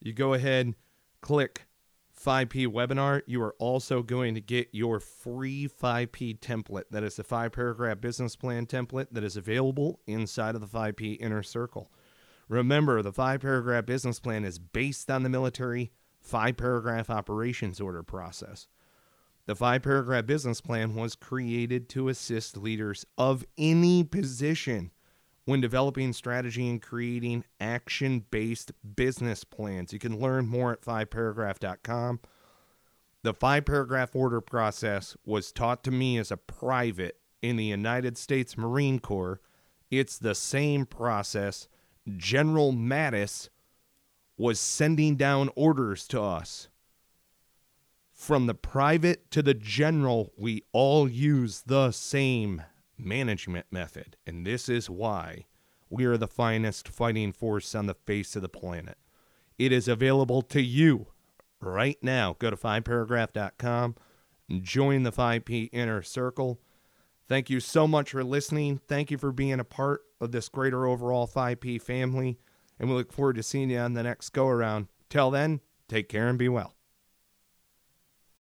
You 0.00 0.12
go 0.12 0.34
ahead, 0.34 0.74
click 1.20 1.66
5P 2.18 2.66
webinar. 2.66 3.22
You 3.26 3.42
are 3.42 3.54
also 3.58 4.02
going 4.02 4.34
to 4.34 4.40
get 4.40 4.68
your 4.72 4.98
free 4.98 5.68
5P 5.68 6.40
template. 6.40 6.84
That 6.90 7.04
is 7.04 7.16
the 7.16 7.24
five 7.24 7.52
paragraph 7.52 8.00
business 8.00 8.34
plan 8.34 8.66
template 8.66 9.08
that 9.12 9.24
is 9.24 9.36
available 9.36 10.00
inside 10.06 10.54
of 10.54 10.60
the 10.60 10.66
5P 10.66 11.20
inner 11.20 11.42
circle. 11.42 11.92
Remember, 12.48 13.02
the 13.02 13.12
five 13.12 13.40
paragraph 13.40 13.86
business 13.86 14.18
plan 14.18 14.44
is 14.44 14.58
based 14.58 15.10
on 15.10 15.22
the 15.22 15.28
military 15.28 15.92
five 16.20 16.56
paragraph 16.56 17.10
operations 17.10 17.80
order 17.80 18.02
process. 18.02 18.66
The 19.46 19.54
five 19.54 19.82
paragraph 19.82 20.26
business 20.26 20.60
plan 20.60 20.94
was 20.94 21.14
created 21.14 21.88
to 21.90 22.08
assist 22.08 22.56
leaders 22.56 23.06
of 23.16 23.44
any 23.56 24.04
position 24.04 24.90
when 25.48 25.62
developing 25.62 26.12
strategy 26.12 26.68
and 26.68 26.82
creating 26.82 27.42
action 27.58 28.22
based 28.30 28.70
business 28.94 29.44
plans. 29.44 29.94
You 29.94 29.98
can 29.98 30.20
learn 30.20 30.46
more 30.46 30.72
at 30.72 30.82
fiveparagraph.com. 30.82 32.20
The 33.22 33.32
five 33.32 33.64
paragraph 33.64 34.14
order 34.14 34.42
process 34.42 35.16
was 35.24 35.50
taught 35.50 35.82
to 35.84 35.90
me 35.90 36.18
as 36.18 36.30
a 36.30 36.36
private 36.36 37.16
in 37.40 37.56
the 37.56 37.64
United 37.64 38.18
States 38.18 38.58
Marine 38.58 38.98
Corps. 38.98 39.40
It's 39.90 40.18
the 40.18 40.34
same 40.34 40.84
process 40.84 41.66
General 42.18 42.74
Mattis 42.74 43.48
was 44.36 44.60
sending 44.60 45.16
down 45.16 45.48
orders 45.56 46.06
to 46.08 46.20
us. 46.20 46.68
From 48.12 48.48
the 48.48 48.54
private 48.54 49.30
to 49.30 49.42
the 49.42 49.54
general, 49.54 50.30
we 50.36 50.64
all 50.72 51.08
use 51.08 51.62
the 51.62 51.90
same 51.90 52.64
management 52.98 53.66
method. 53.70 54.16
And 54.26 54.46
this 54.46 54.68
is 54.68 54.90
why 54.90 55.46
we 55.90 56.04
are 56.04 56.16
the 56.16 56.26
finest 56.26 56.88
fighting 56.88 57.32
force 57.32 57.74
on 57.74 57.86
the 57.86 57.94
face 57.94 58.36
of 58.36 58.42
the 58.42 58.48
planet. 58.48 58.98
It 59.58 59.72
is 59.72 59.88
available 59.88 60.42
to 60.42 60.62
you 60.62 61.08
right 61.60 61.98
now. 62.02 62.36
Go 62.38 62.50
to 62.50 62.56
fiveparagraph.com 62.56 63.96
and 64.48 64.62
join 64.62 65.02
the 65.02 65.12
5P 65.12 65.70
Inner 65.72 66.02
Circle. 66.02 66.60
Thank 67.28 67.50
you 67.50 67.60
so 67.60 67.86
much 67.86 68.12
for 68.12 68.24
listening. 68.24 68.80
Thank 68.88 69.10
you 69.10 69.18
for 69.18 69.32
being 69.32 69.60
a 69.60 69.64
part 69.64 70.02
of 70.20 70.32
this 70.32 70.48
greater 70.48 70.86
overall 70.86 71.26
5P 71.26 71.82
family. 71.82 72.38
And 72.78 72.88
we 72.88 72.94
look 72.94 73.12
forward 73.12 73.36
to 73.36 73.42
seeing 73.42 73.70
you 73.70 73.78
on 73.78 73.94
the 73.94 74.02
next 74.02 74.30
go 74.30 74.46
around. 74.46 74.88
Till 75.10 75.30
then, 75.30 75.60
take 75.88 76.08
care 76.08 76.28
and 76.28 76.38
be 76.38 76.48
well. 76.48 76.77